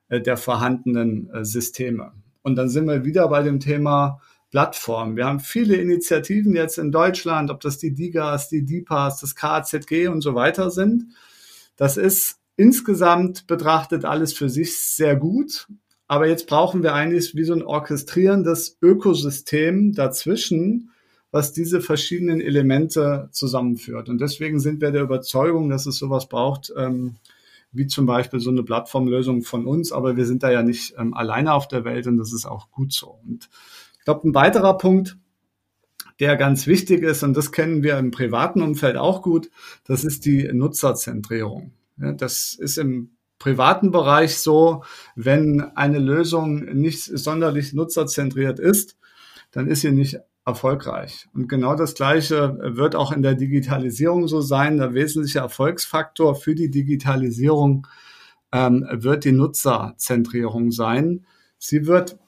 äh, 0.08 0.20
der 0.20 0.36
vorhandenen 0.36 1.28
äh, 1.30 1.44
Systeme. 1.44 2.12
Und 2.42 2.56
dann 2.56 2.68
sind 2.70 2.86
wir 2.86 3.04
wieder 3.04 3.28
bei 3.28 3.42
dem 3.42 3.60
Thema 3.60 4.20
Plattform. 4.50 5.16
Wir 5.16 5.26
haben 5.26 5.40
viele 5.40 5.76
Initiativen 5.76 6.54
jetzt 6.54 6.78
in 6.78 6.92
Deutschland, 6.92 7.50
ob 7.50 7.60
das 7.60 7.76
die 7.78 7.94
DIGAS, 7.94 8.48
die 8.48 8.64
DIPAS, 8.64 9.20
das 9.20 9.34
KZG 9.34 10.08
und 10.08 10.22
so 10.22 10.34
weiter 10.34 10.70
sind. 10.70 11.12
Das 11.76 11.96
ist 11.96 12.37
insgesamt 12.58 13.46
betrachtet 13.46 14.04
alles 14.04 14.34
für 14.34 14.50
sich 14.50 14.78
sehr 14.78 15.16
gut. 15.16 15.68
Aber 16.08 16.26
jetzt 16.26 16.46
brauchen 16.46 16.82
wir 16.82 16.92
eigentlich 16.92 17.34
wie 17.34 17.44
so 17.44 17.54
ein 17.54 17.62
orchestrierendes 17.62 18.78
Ökosystem 18.82 19.92
dazwischen, 19.92 20.90
was 21.30 21.52
diese 21.52 21.80
verschiedenen 21.80 22.40
Elemente 22.40 23.28
zusammenführt. 23.30 24.08
Und 24.08 24.20
deswegen 24.20 24.58
sind 24.58 24.80
wir 24.80 24.90
der 24.90 25.02
Überzeugung, 25.02 25.68
dass 25.68 25.86
es 25.86 25.98
sowas 25.98 26.28
braucht, 26.28 26.72
ähm, 26.76 27.16
wie 27.70 27.86
zum 27.86 28.06
Beispiel 28.06 28.40
so 28.40 28.50
eine 28.50 28.62
Plattformlösung 28.62 29.42
von 29.42 29.66
uns. 29.66 29.92
Aber 29.92 30.16
wir 30.16 30.26
sind 30.26 30.42
da 30.42 30.50
ja 30.50 30.62
nicht 30.62 30.94
ähm, 30.98 31.14
alleine 31.14 31.52
auf 31.52 31.68
der 31.68 31.84
Welt 31.84 32.06
und 32.06 32.18
das 32.18 32.32
ist 32.32 32.46
auch 32.46 32.70
gut 32.70 32.92
so. 32.92 33.18
Und 33.24 33.48
ich 33.98 34.04
glaube, 34.04 34.26
ein 34.26 34.34
weiterer 34.34 34.78
Punkt, 34.78 35.16
der 36.18 36.36
ganz 36.36 36.66
wichtig 36.66 37.02
ist, 37.02 37.22
und 37.22 37.36
das 37.36 37.52
kennen 37.52 37.82
wir 37.82 37.98
im 37.98 38.10
privaten 38.10 38.62
Umfeld 38.62 38.96
auch 38.96 39.22
gut, 39.22 39.50
das 39.84 40.02
ist 40.02 40.24
die 40.24 40.50
Nutzerzentrierung. 40.52 41.72
Das 41.98 42.54
ist 42.54 42.78
im 42.78 43.10
privaten 43.38 43.90
Bereich 43.90 44.38
so, 44.38 44.84
wenn 45.14 45.60
eine 45.60 45.98
Lösung 45.98 46.64
nicht 46.64 47.04
sonderlich 47.04 47.72
nutzerzentriert 47.72 48.58
ist, 48.58 48.96
dann 49.50 49.68
ist 49.68 49.82
sie 49.82 49.92
nicht 49.92 50.18
erfolgreich. 50.44 51.28
Und 51.34 51.48
genau 51.48 51.74
das 51.74 51.94
Gleiche 51.94 52.58
wird 52.60 52.96
auch 52.96 53.12
in 53.12 53.22
der 53.22 53.34
Digitalisierung 53.34 54.28
so 54.28 54.40
sein. 54.40 54.78
Der 54.78 54.94
wesentliche 54.94 55.40
Erfolgsfaktor 55.40 56.34
für 56.34 56.54
die 56.54 56.70
Digitalisierung 56.70 57.86
ähm, 58.52 58.86
wird 58.90 59.24
die 59.24 59.32
Nutzerzentrierung 59.32 60.70
sein. 60.70 61.26
Sie 61.58 61.86
wird 61.86 62.18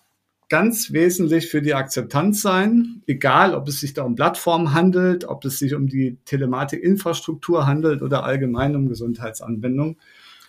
ganz 0.51 0.93
wesentlich 0.93 1.49
für 1.49 1.63
die 1.63 1.75
Akzeptanz 1.75 2.43
sein, 2.43 3.03
egal 3.07 3.55
ob 3.55 3.69
es 3.69 3.81
sich 3.81 3.95
da 3.95 4.03
um 4.03 4.17
Plattformen 4.17 4.75
handelt, 4.75 5.25
ob 5.25 5.45
es 5.45 5.61
sich 5.61 5.75
um 5.75 5.87
die 5.87 6.19
Telematikinfrastruktur 6.27 7.67
handelt 7.67 8.03
oder 8.03 8.25
allgemein 8.25 8.75
um 8.75 8.89
Gesundheitsanwendungen. 8.89 9.97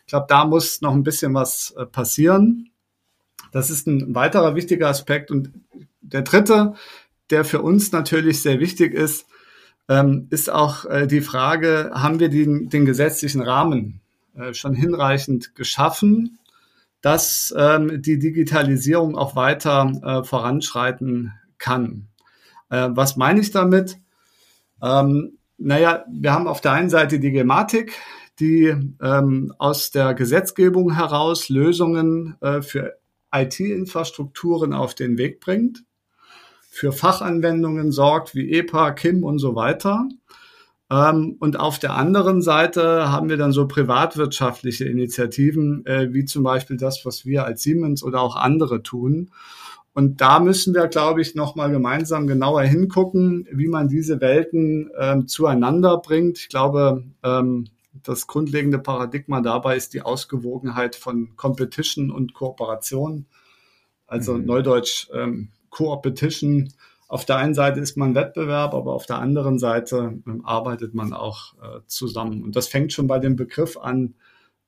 Ich 0.02 0.08
glaube, 0.08 0.26
da 0.28 0.46
muss 0.46 0.82
noch 0.82 0.94
ein 0.94 1.04
bisschen 1.04 1.36
was 1.36 1.74
äh, 1.78 1.86
passieren. 1.86 2.72
Das 3.52 3.70
ist 3.70 3.86
ein 3.88 4.16
weiterer 4.16 4.56
wichtiger 4.56 4.90
Aspekt. 4.90 5.30
Und 5.30 5.52
der 6.02 6.24
dritte, 6.24 6.74
der 7.30 7.46
für 7.46 7.62
uns 7.62 7.92
natürlich 7.92 8.42
sehr 8.42 8.60
wichtig 8.60 8.96
ist, 8.96 9.28
ähm, 9.88 10.28
ist 10.32 10.50
auch 10.50 10.86
äh, 10.86 11.06
die 11.06 11.22
Frage, 11.22 11.92
haben 11.94 12.20
wir 12.20 12.30
den, 12.30 12.70
den 12.70 12.86
gesetzlichen 12.86 13.42
Rahmen 13.42 14.02
äh, 14.36 14.56
schon 14.56 14.74
hinreichend 14.74 15.54
geschaffen? 15.54 16.40
Dass 17.02 17.54
ähm, 17.58 18.02
die 18.02 18.20
Digitalisierung 18.20 19.18
auch 19.18 19.36
weiter 19.36 19.92
äh, 20.04 20.24
voranschreiten 20.24 21.34
kann. 21.58 22.08
Äh, 22.70 22.90
was 22.92 23.18
meine 23.18 23.42
ich 23.42 23.52
damit? 23.52 23.98
Ähm, 24.82 25.38
naja, 25.58 26.06
wir 26.12 26.34
haben 26.34 26.48
auf 26.48 26.62
der 26.62 26.74
einen 26.74 26.90
Seite 26.90 27.20
die 27.20 27.32
Gematik, 27.32 27.94
die 28.40 28.74
ähm, 29.02 29.54
aus 29.60 29.92
der 29.92 30.14
Gesetzgebung 30.14 30.96
heraus 30.96 31.50
Lösungen 31.50 32.36
äh, 32.42 32.62
für 32.62 32.98
IT-Infrastrukturen 33.34 34.74
auf 34.74 34.96
den 34.96 35.18
Weg 35.18 35.40
bringt, 35.40 35.84
für 36.70 36.92
Fachanwendungen 36.92 37.92
sorgt 37.92 38.34
wie 38.34 38.52
EPA, 38.52 38.92
KIM 38.92 39.24
und 39.24 39.40
so 39.40 39.56
weiter. 39.56 40.08
Ähm, 40.92 41.38
und 41.40 41.58
auf 41.58 41.80
der 41.80 41.96
anderen 41.96 42.42
Seite 42.42 43.10
haben 43.10 43.30
wir 43.30 43.38
dann 43.38 43.54
so 43.54 43.66
privatwirtschaftliche 43.66 44.86
Initiativen, 44.86 45.86
äh, 45.86 46.14
wie 46.14 46.26
zum 46.26 46.44
Beispiel 46.44 46.76
das, 46.76 47.06
was 47.06 47.26
wir 47.26 47.46
als 47.46 47.64
Siemens 47.64 48.04
oder 48.04 48.20
auch 48.22 48.36
andere 48.36 48.84
tun. 48.84 49.32
Und 49.94 50.20
da 50.22 50.40
müssen 50.40 50.74
wir, 50.74 50.88
glaube 50.88 51.22
ich, 51.22 51.34
nochmal 51.34 51.72
gemeinsam 51.72 52.28
genauer 52.28 52.64
hingucken, 52.64 53.48
wie 53.52 53.68
man 53.68 53.88
diese 53.88 54.20
Welten 54.20 54.92
ähm, 54.98 55.28
zueinander 55.28 55.98
bringt. 55.98 56.40
Ich 56.40 56.50
glaube, 56.50 57.04
ähm, 57.24 57.68
das 58.04 58.28
grundlegende 58.28 58.80
Paradigma 58.80 59.42
dabei 59.42 59.78
ist 59.78 59.94
die 59.94 60.02
Ausgewogenheit 60.02 60.96
von 60.96 61.36
Competition 61.38 62.12
und 62.12 62.34
Kooperation. 62.34 63.28
Also 64.08 64.34
mhm. 64.34 64.46
Neudeutsch 64.46 65.08
ähm, 65.14 65.50
Co-Opetition 65.70 66.70
auf 67.12 67.26
der 67.26 67.36
einen 67.36 67.54
Seite 67.54 67.82
ist 67.82 67.98
man 67.98 68.16
Wettbewerb, 68.16 68.74
aber 68.74 68.94
auf 68.94 69.06
der 69.06 69.20
anderen 69.20 69.60
Seite 69.60 70.22
ähm, 70.26 70.46
arbeitet 70.46 70.94
man 70.94 71.12
auch 71.12 71.56
äh, 71.62 71.82
zusammen. 71.86 72.42
Und 72.42 72.56
das 72.56 72.70
fängt 72.70 72.94
schon 72.94 73.08
bei 73.08 73.20
dem 73.20 73.36
Begriff 73.36 73.76
an, 73.76 74.16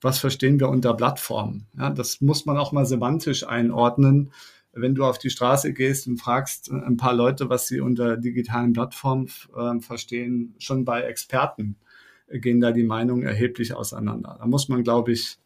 was 0.01 0.19
verstehen 0.19 0.59
wir 0.59 0.67
unter 0.67 0.93
Plattform? 0.93 1.67
Ja, 1.77 1.89
das 1.89 2.19
muss 2.19 2.45
man 2.45 2.57
auch 2.57 2.73
mal 2.73 2.85
semantisch 2.85 3.47
einordnen. 3.47 4.33
Wenn 4.73 4.93
du 4.93 5.05
auf 5.05 5.19
die 5.19 5.29
Straße 5.29 5.71
gehst 5.71 6.05
und 6.05 6.17
fragst 6.17 6.69
äh, 6.69 6.73
ein 6.73 6.97
paar 6.97 7.13
Leute, 7.13 7.49
was 7.49 7.69
sie 7.69 7.79
unter 7.79 8.17
digitalen 8.17 8.73
Plattformen 8.73 9.29
äh, 9.55 9.79
verstehen, 9.79 10.53
schon 10.57 10.83
bei 10.83 11.03
Experten 11.03 11.77
gehen 12.27 12.59
da 12.59 12.73
die 12.73 12.83
Meinungen 12.83 13.23
erheblich 13.23 13.73
auseinander. 13.73 14.35
Da 14.37 14.45
muss 14.47 14.67
man, 14.67 14.83
glaube 14.83 15.13
ich, 15.13 15.37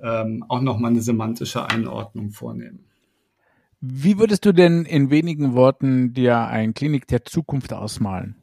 ähm, 0.00 0.42
auch 0.48 0.62
nochmal 0.62 0.92
eine 0.92 1.02
semantische 1.02 1.68
Einordnung 1.68 2.30
vornehmen. 2.30 2.86
Wie 3.86 4.18
würdest 4.18 4.46
du 4.46 4.52
denn 4.52 4.86
in 4.86 5.10
wenigen 5.10 5.54
Worten 5.54 6.14
dir 6.14 6.38
ein 6.38 6.72
Klinik 6.72 7.06
der 7.06 7.26
Zukunft 7.26 7.74
ausmalen? 7.74 8.34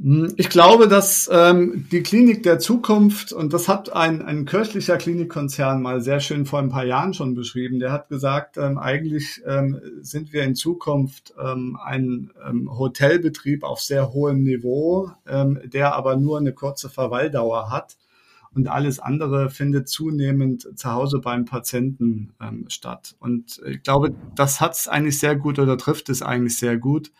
Hm, 0.00 0.32
ich 0.36 0.48
glaube, 0.48 0.86
dass 0.86 1.28
ähm, 1.32 1.88
die 1.90 2.04
Klinik 2.04 2.44
der 2.44 2.60
Zukunft, 2.60 3.32
und 3.32 3.52
das 3.52 3.66
hat 3.66 3.92
ein, 3.92 4.22
ein 4.22 4.44
kirchlicher 4.44 4.96
Klinikkonzern 4.96 5.82
mal 5.82 6.00
sehr 6.00 6.20
schön 6.20 6.46
vor 6.46 6.60
ein 6.60 6.68
paar 6.68 6.84
Jahren 6.84 7.14
schon 7.14 7.34
beschrieben, 7.34 7.80
der 7.80 7.90
hat 7.90 8.08
gesagt, 8.08 8.58
ähm, 8.58 8.78
eigentlich 8.78 9.42
ähm, 9.44 9.80
sind 10.02 10.32
wir 10.32 10.44
in 10.44 10.54
Zukunft 10.54 11.34
ähm, 11.42 11.76
ein 11.84 12.30
ähm, 12.48 12.70
Hotelbetrieb 12.78 13.64
auf 13.64 13.80
sehr 13.80 14.12
hohem 14.12 14.44
Niveau, 14.44 15.10
ähm, 15.26 15.58
der 15.64 15.96
aber 15.96 16.14
nur 16.14 16.38
eine 16.38 16.52
kurze 16.52 16.88
Verweildauer 16.88 17.72
hat 17.72 17.96
und 18.54 18.68
alles 18.68 18.98
andere 18.98 19.50
findet 19.50 19.88
zunehmend 19.88 20.68
zu 20.76 20.92
Hause 20.92 21.20
beim 21.20 21.44
Patienten 21.44 22.32
ähm, 22.40 22.64
statt. 22.68 23.14
Und 23.18 23.60
ich 23.66 23.82
glaube, 23.82 24.14
das 24.34 24.60
hat 24.60 24.74
es 24.74 24.88
eigentlich 24.88 25.18
sehr 25.18 25.36
gut 25.36 25.58
oder 25.58 25.76
trifft 25.76 26.08
es 26.08 26.22
eigentlich 26.22 26.58
sehr 26.58 26.76
gut. 26.76 27.12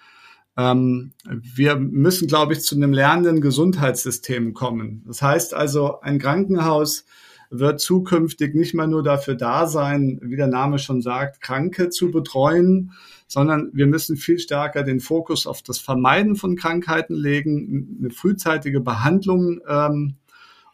Ähm, 0.56 1.12
wir 1.28 1.76
müssen, 1.76 2.26
glaube 2.26 2.52
ich, 2.52 2.62
zu 2.62 2.74
einem 2.74 2.92
lernenden 2.92 3.40
Gesundheitssystem 3.40 4.54
kommen. 4.54 5.04
Das 5.06 5.22
heißt 5.22 5.54
also, 5.54 6.00
ein 6.00 6.18
Krankenhaus 6.18 7.04
wird 7.50 7.80
zukünftig 7.80 8.54
nicht 8.54 8.74
mehr 8.74 8.86
nur 8.86 9.02
dafür 9.02 9.34
da 9.34 9.66
sein, 9.66 10.18
wie 10.22 10.36
der 10.36 10.48
Name 10.48 10.78
schon 10.78 11.00
sagt, 11.00 11.40
Kranke 11.40 11.88
zu 11.88 12.10
betreuen, 12.10 12.92
sondern 13.26 13.70
wir 13.72 13.86
müssen 13.86 14.16
viel 14.16 14.38
stärker 14.38 14.82
den 14.82 15.00
Fokus 15.00 15.46
auf 15.46 15.62
das 15.62 15.78
Vermeiden 15.78 16.36
von 16.36 16.56
Krankheiten 16.56 17.14
legen, 17.14 17.98
eine 18.00 18.10
frühzeitige 18.10 18.80
Behandlung 18.80 19.60
ähm, 19.66 20.16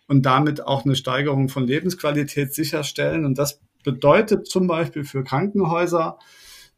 und 0.07 0.27
damit 0.27 0.67
auch 0.67 0.85
eine 0.85 0.97
Steigerung 0.97 1.49
von 1.49 1.67
Lebensqualität 1.67 2.55
sicherstellen. 2.55 3.25
Und 3.25 3.39
das 3.39 3.61
bedeutet 3.83 4.47
zum 4.47 4.67
Beispiel 4.67 5.05
für 5.05 5.25
Krankenhäuser, 5.25 6.19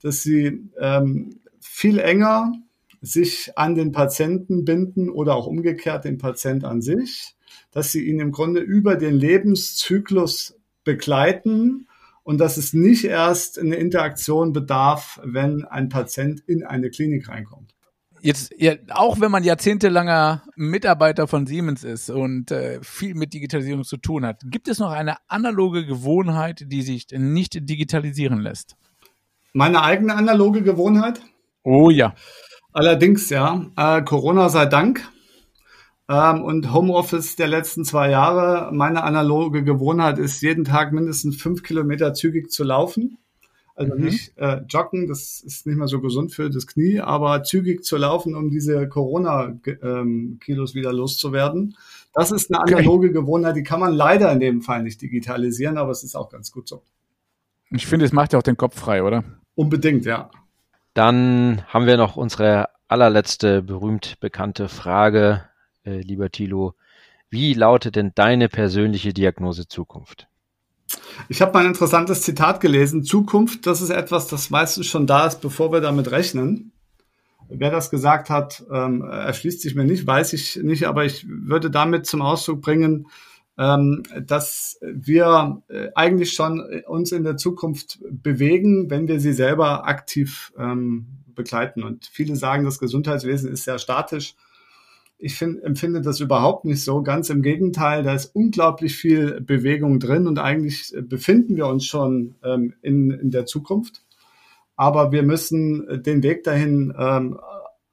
dass 0.03 0.23
sie 0.23 0.69
ähm, 0.79 1.41
viel 1.61 1.99
enger 1.99 2.53
sich 3.01 3.53
an 3.57 3.75
den 3.75 3.93
Patienten 3.93 4.65
binden 4.65 5.11
oder 5.11 5.35
auch 5.35 5.47
umgekehrt 5.47 6.05
den 6.05 6.19
Patient 6.19 6.65
an 6.65 6.83
sich, 6.83 7.37
dass 7.71 7.93
sie 7.93 8.07
ihn 8.07 8.21
im 8.21 8.33
Grunde 8.33 8.61
über 8.61 8.97
den 8.97 9.15
Lebenszyklus 9.15 10.59
begleiten 10.85 11.89
und 12.23 12.39
dass 12.39 12.57
es 12.57 12.73
nicht 12.73 13.05
erst 13.05 13.59
eine 13.59 13.77
Interaktion 13.77 14.53
bedarf, 14.53 15.21
wenn 15.23 15.65
ein 15.65 15.89
Patient 15.89 16.43
in 16.47 16.65
eine 16.65 16.91
Klinik 16.91 17.29
reinkommt. 17.29 17.76
Jetzt, 18.21 18.55
ja, 18.59 18.75
auch 18.91 19.21
wenn 19.21 19.31
man 19.31 19.45
jahrzehntelanger 19.45 20.43
Mitarbeiter 20.57 21.27
von 21.27 21.47
Siemens 21.47 21.85
ist 21.85 22.11
und 22.11 22.51
äh, 22.51 22.81
viel 22.83 23.15
mit 23.15 23.35
Digitalisierung 23.35 23.85
zu 23.85 23.97
tun 23.97 24.25
hat, 24.25 24.43
gibt 24.45 24.69
es 24.69 24.79
noch 24.79 24.91
eine 24.91 25.17
analoge 25.29 25.87
Gewohnheit, 25.87 26.65
die 26.67 26.83
sich 26.83 27.07
nicht 27.13 27.69
digitalisieren 27.69 28.41
lässt? 28.41 28.77
Meine 29.53 29.83
eigene 29.83 30.15
analoge 30.15 30.63
Gewohnheit? 30.63 31.21
Oh 31.63 31.91
ja. 31.91 32.15
Allerdings, 32.73 33.31
ja. 33.31 33.67
Äh, 33.77 34.03
Corona 34.03 34.49
sei 34.49 34.67
Dank. 34.67 35.09
Ähm, 36.09 36.43
und 36.45 36.73
Homeoffice 36.73 37.37
der 37.37 37.49
letzten 37.49 37.85
zwei 37.85 38.11
Jahre. 38.11 38.71
Meine 38.73 39.03
analoge 39.03 39.65
Gewohnheit 39.65 40.19
ist, 40.19 40.43
jeden 40.43 40.65
Tag 40.65 40.93
mindestens 40.93 41.41
fünf 41.41 41.63
Kilometer 41.63 42.15
zügig 42.15 42.51
zu 42.51 42.65
laufen. 42.65 43.19
Also 43.77 43.95
mhm. 43.95 44.05
nicht 44.05 44.37
äh, 44.39 44.63
joggen, 44.69 45.07
das 45.07 45.41
ist 45.41 45.67
nicht 45.67 45.77
mehr 45.77 45.87
so 45.87 46.01
gesund 46.01 46.33
für 46.33 46.49
das 46.49 46.67
Knie, 46.67 47.01
aber 47.01 47.43
zügig 47.43 47.85
zu 47.85 47.99
laufen, 47.99 48.35
um 48.35 48.51
diese 48.51 48.89
Corona-Kilos 48.89 50.75
wieder 50.75 50.95
loszuwerden. 50.95 51.77
Das 52.15 52.33
ist 52.33 52.51
eine 52.51 52.63
analoge 52.63 53.13
Gewohnheit, 53.13 53.55
die 53.57 53.63
kann 53.63 53.81
man 53.81 53.93
leider 53.93 54.33
in 54.33 54.41
dem 54.41 54.63
Fall 54.63 54.83
nicht 54.83 55.03
digitalisieren, 55.03 55.77
aber 55.77 55.91
es 55.91 56.03
ist 56.03 56.17
auch 56.17 56.31
ganz 56.31 56.51
gut 56.51 56.67
so. 56.67 56.83
Ich 57.71 57.87
finde, 57.87 58.07
es 58.07 58.13
macht 58.13 58.33
ja 58.33 58.39
auch 58.39 58.45
den 58.45 58.57
Kopf 58.57 58.79
frei, 58.79 59.03
oder? 59.03 59.25
Unbedingt, 59.55 60.07
ja. 60.07 60.31
Dann 60.95 61.63
haben 61.69 61.87
wir 61.87 61.99
noch 61.99 62.17
unsere 62.17 62.71
allerletzte 62.89 63.63
berühmt 63.63 64.19
bekannte 64.21 64.69
Frage, 64.69 65.43
äh, 65.85 66.01
lieber 66.01 66.31
Thilo. 66.31 66.75
Wie 67.29 67.53
lautet 67.53 67.97
denn 67.97 68.13
deine 68.15 68.49
persönliche 68.49 69.13
Diagnose 69.13 69.69
Zukunft? 69.69 70.29
Ich 71.29 71.43
habe 71.43 71.53
mal 71.53 71.61
ein 71.61 71.67
interessantes 71.67 72.23
Zitat 72.23 72.61
gelesen. 72.61 73.05
Zukunft, 73.05 73.67
das 73.67 73.81
ist 73.81 73.91
etwas, 73.91 74.27
das 74.27 74.51
meistens 74.51 74.87
schon 74.87 75.07
da 75.07 75.27
ist, 75.27 75.41
bevor 75.41 75.73
wir 75.73 75.81
damit 75.81 76.11
rechnen. 76.11 76.73
Wer 77.49 77.71
das 77.71 77.91
gesagt 77.91 78.29
hat, 78.29 78.65
ähm, 78.73 79.03
erschließt 79.03 79.61
sich 79.61 79.75
mir 79.75 79.85
nicht, 79.85 80.07
weiß 80.07 80.33
ich 80.33 80.57
nicht, 80.57 80.85
aber 80.85 81.05
ich 81.05 81.27
würde 81.29 81.71
damit 81.71 82.07
zum 82.07 82.21
Ausdruck 82.21 82.61
bringen, 82.61 83.07
ähm, 83.59 84.03
dass 84.21 84.79
wir 84.83 85.63
äh, 85.69 85.89
eigentlich 85.95 86.33
schon 86.33 86.61
uns 86.87 87.13
in 87.13 87.25
der 87.25 87.37
Zukunft 87.37 87.99
bewegen, 88.11 88.91
wenn 88.91 89.09
wir 89.09 89.21
sie 89.21 89.33
selber 89.33 89.87
aktiv 89.87 90.53
ähm, 90.59 91.07
begleiten. 91.35 91.83
Und 91.83 92.07
viele 92.07 92.37
sagen, 92.37 92.65
das 92.65 92.79
Gesundheitswesen 92.79 93.51
ist 93.51 93.65
sehr 93.65 93.79
statisch. 93.79 94.35
Ich 95.19 95.37
find, 95.37 95.63
empfinde 95.63 96.03
das 96.03 96.21
überhaupt 96.21 96.65
nicht 96.65 96.85
so. 96.85 97.03
Ganz 97.03 97.31
im 97.31 97.43
Gegenteil, 97.43 98.03
da 98.03 98.15
ist 98.15 98.35
unglaublich 98.35 98.97
viel 98.97 99.41
Bewegung 99.41 99.99
drin 99.99 100.27
und 100.27 100.39
eigentlich 100.39 100.95
befinden 101.03 101.57
wir 101.57 101.67
uns 101.67 101.87
schon 101.87 102.37
ähm, 102.45 102.75
in, 102.83 103.11
in 103.11 103.31
der 103.31 103.47
Zukunft. 103.47 104.03
Aber 104.77 105.13
wir 105.13 105.23
müssen 105.23 106.03
den 106.03 106.23
Weg 106.23 106.45
dahin 106.45 106.93
ähm, 106.99 107.39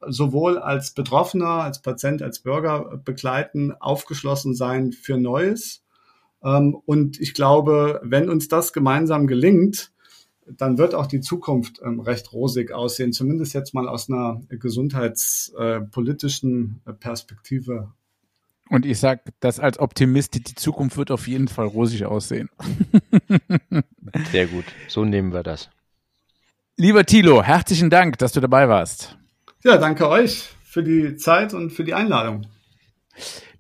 sowohl 0.07 0.57
als 0.57 0.91
Betroffener, 0.91 1.63
als 1.63 1.82
Patient, 1.82 2.21
als 2.21 2.39
Bürger 2.39 3.01
begleiten, 3.03 3.74
aufgeschlossen 3.80 4.53
sein 4.53 4.91
für 4.91 5.17
Neues. 5.17 5.84
Ähm, 6.43 6.76
und 6.86 7.19
ich 7.19 7.34
glaube, 7.34 8.01
wenn 8.03 8.30
uns 8.30 8.47
das 8.47 8.74
gemeinsam 8.74 9.28
gelingt, 9.28 9.91
dann 10.48 10.78
wird 10.78 10.96
auch 10.96 11.08
die 11.08 11.22
Zukunft 11.22 11.82
ähm, 11.84 12.00
recht 12.00 12.32
rosig 12.34 12.72
aussehen, 12.72 13.14
zumindest 13.14 13.54
jetzt 13.54 13.74
mal 13.74 13.88
aus 13.88 14.10
einer 14.10 14.41
gesundheitspolitischen 14.50 16.82
äh, 16.86 16.94
Perspektive. 16.94 17.91
Und 18.70 18.86
ich 18.86 19.00
sage 19.00 19.22
das 19.39 19.60
als 19.60 19.80
Optimist, 19.80 20.36
die 20.36 20.44
Zukunft 20.44 20.98
wird 20.98 21.12
auf 21.12 21.28
jeden 21.28 21.48
Fall 21.48 21.68
rosig 21.68 22.06
aussehen. 22.06 22.50
Sehr 24.32 24.48
gut, 24.48 24.66
so 24.88 25.06
nehmen 25.06 25.34
wir 25.34 25.44
das. 25.44 25.70
Lieber 26.78 27.06
Thilo, 27.06 27.44
herzlichen 27.44 27.89
Dank, 27.89 28.18
dass 28.18 28.32
du 28.32 28.39
dabei 28.39 28.68
warst. 28.68 29.18
Ja, 29.64 29.78
danke 29.78 30.10
euch 30.10 30.50
für 30.64 30.84
die 30.84 31.16
Zeit 31.18 31.54
und 31.54 31.72
für 31.72 31.84
die 31.84 31.94
Einladung. 31.94 32.48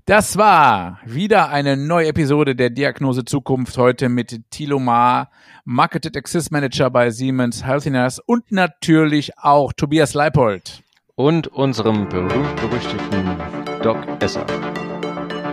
Das 0.05 0.37
war 0.37 0.99
wieder 1.05 1.47
eine 1.47 1.77
neue 1.77 2.09
Episode 2.09 2.57
der 2.57 2.69
Diagnose 2.69 3.23
Zukunft 3.23 3.77
heute 3.77 4.09
mit 4.09 4.41
Thilo 4.49 4.77
Ma, 4.77 5.29
Marketed 5.63 6.17
Access 6.17 6.51
Manager 6.51 6.89
bei 6.89 7.09
Siemens 7.09 7.65
Healthiness 7.65 8.19
und 8.19 8.51
natürlich 8.51 9.37
auch 9.37 9.71
Tobias 9.71 10.13
Leipold. 10.13 10.83
Und 11.15 11.47
unserem 11.47 12.09
berühmt-berüchtigten 12.09 13.37
Doc 13.81 13.97
Esser. 14.19 14.45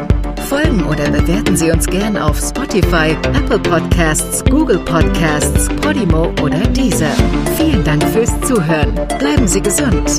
Folgen 0.50 0.84
oder 0.84 1.10
bewerten 1.10 1.56
Sie 1.56 1.72
uns 1.72 1.88
gern 1.88 2.18
auf 2.18 2.38
Spotify, 2.38 3.16
Apple 3.34 3.60
Podcasts, 3.60 4.44
Google 4.50 4.80
Podcasts, 4.80 5.70
Podimo 5.82 6.34
oder 6.42 6.60
Deezer. 6.68 7.16
Vielen 7.56 7.86
Dank 7.86 8.04
fürs 8.10 8.32
Zuhören. 8.42 8.94
Bleiben 9.20 9.48
Sie 9.48 9.62
gesund. 9.62 10.18